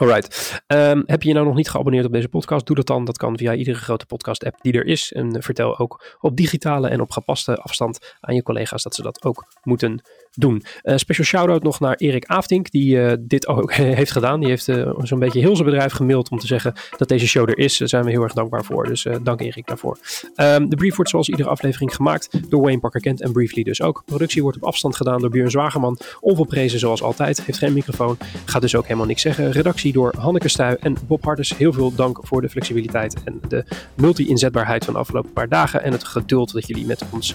Alright. 0.00 0.62
Um, 0.66 1.02
heb 1.06 1.22
je 1.22 1.28
je 1.28 1.34
nou 1.34 1.46
nog 1.46 1.56
niet 1.56 1.70
geabonneerd 1.70 2.04
op 2.04 2.12
deze 2.12 2.28
podcast? 2.28 2.66
Doe 2.66 2.76
dat 2.76 2.86
dan. 2.86 3.04
Dat 3.04 3.16
kan 3.16 3.38
via 3.38 3.54
iedere 3.54 3.78
grote 3.78 4.06
podcast 4.06 4.44
app 4.44 4.60
die 4.60 4.72
er 4.72 4.86
is. 4.86 5.12
En 5.12 5.42
vertel 5.42 5.78
ook 5.78 6.16
op 6.20 6.36
digitale 6.36 6.88
en 6.88 7.00
op 7.00 7.10
gepaste 7.10 7.56
afstand 7.56 8.16
aan 8.20 8.34
je 8.34 8.42
collega's 8.42 8.82
dat 8.82 8.94
ze 8.94 9.02
dat 9.02 9.24
ook 9.24 9.46
moeten 9.62 10.02
doen. 10.34 10.62
Uh, 10.82 10.96
special 10.96 11.26
shout-out 11.26 11.62
nog 11.62 11.80
naar 11.80 11.94
Erik 11.94 12.24
Aftink, 12.24 12.70
die 12.70 12.96
uh, 12.96 13.12
dit 13.20 13.46
ook 13.46 13.72
heeft 14.00 14.10
gedaan. 14.10 14.40
Die 14.40 14.48
heeft 14.48 14.68
uh, 14.68 14.92
zo'n 15.02 15.18
beetje 15.18 15.40
heel 15.40 15.56
zijn 15.56 15.68
bedrijf 15.68 15.92
gemaild 15.92 16.30
om 16.30 16.38
te 16.38 16.46
zeggen 16.46 16.74
dat 16.96 17.08
deze 17.08 17.26
show 17.26 17.48
er 17.48 17.58
is. 17.58 17.78
Daar 17.78 17.88
zijn 17.88 18.04
we 18.04 18.10
heel 18.10 18.22
erg 18.22 18.32
dankbaar 18.32 18.64
voor. 18.64 18.86
Dus 18.86 19.06
dank 19.22 19.40
Erik 19.40 19.66
daarvoor. 19.66 19.98
Um, 20.36 20.68
de 20.68 20.76
brief 20.76 20.96
wordt 20.96 21.10
zoals 21.10 21.28
iedere 21.28 21.48
aflevering 21.48 21.94
gemaakt 21.94 22.50
door 22.50 22.62
Wayne 22.62 22.80
Parker 22.80 23.00
Kent 23.00 23.20
en 23.20 23.32
Briefly 23.32 23.62
dus 23.62 23.82
ook. 23.82 24.02
Productie 24.06 24.42
wordt 24.42 24.56
op 24.56 24.64
afstand 24.64 24.96
gedaan 24.96 25.20
door 25.20 25.30
Björn 25.30 25.50
Zwageman. 25.50 25.98
Onvolprezen 26.20 26.78
zoals 26.78 27.02
altijd. 27.02 27.44
Heeft 27.44 27.58
geen 27.58 27.72
microfoon. 27.72 28.18
Gaat 28.44 28.62
dus 28.62 28.74
ook 28.74 28.84
helemaal 28.84 29.06
niks 29.06 29.22
zeggen. 29.22 29.52
Redactie 29.52 29.92
door 29.92 30.14
Hanneke 30.18 30.48
Stuy 30.48 30.76
en 30.80 30.96
Bob 31.06 31.24
Hardes. 31.24 31.56
Heel 31.56 31.72
veel 31.72 31.94
dank 31.94 32.18
voor 32.22 32.40
de 32.40 32.48
flexibiliteit 32.48 33.22
en 33.24 33.40
de 33.48 33.64
multi-inzetbaarheid 33.94 34.84
van 34.84 34.94
de 34.94 35.00
afgelopen 35.00 35.32
paar 35.32 35.48
dagen. 35.48 35.82
En 35.82 35.92
het 35.92 36.04
geduld 36.04 36.52
dat 36.52 36.66
jullie 36.66 36.86
met 36.86 37.04
ons 37.10 37.34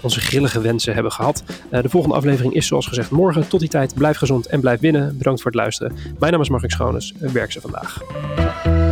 onze 0.00 0.20
grillige 0.20 0.60
wensen 0.60 0.94
hebben 0.94 1.12
gehad. 1.12 1.42
de 1.70 1.88
volgende 1.88 2.16
aflevering 2.20 2.54
is 2.54 2.66
zoals 2.66 2.86
gezegd 2.86 3.10
morgen. 3.10 3.48
Tot 3.48 3.60
die 3.60 3.68
tijd, 3.68 3.94
blijf 3.94 4.16
gezond 4.16 4.46
en 4.46 4.60
blijf 4.60 4.80
winnen. 4.80 5.18
Bedankt 5.18 5.42
voor 5.42 5.50
het 5.50 5.60
luisteren. 5.60 5.96
Mijn 6.18 6.32
naam 6.32 6.40
is 6.40 6.48
Mark 6.48 6.70
Schoones. 6.70 7.14
Werk 7.18 7.52
ze 7.52 7.60
vandaag. 7.60 8.89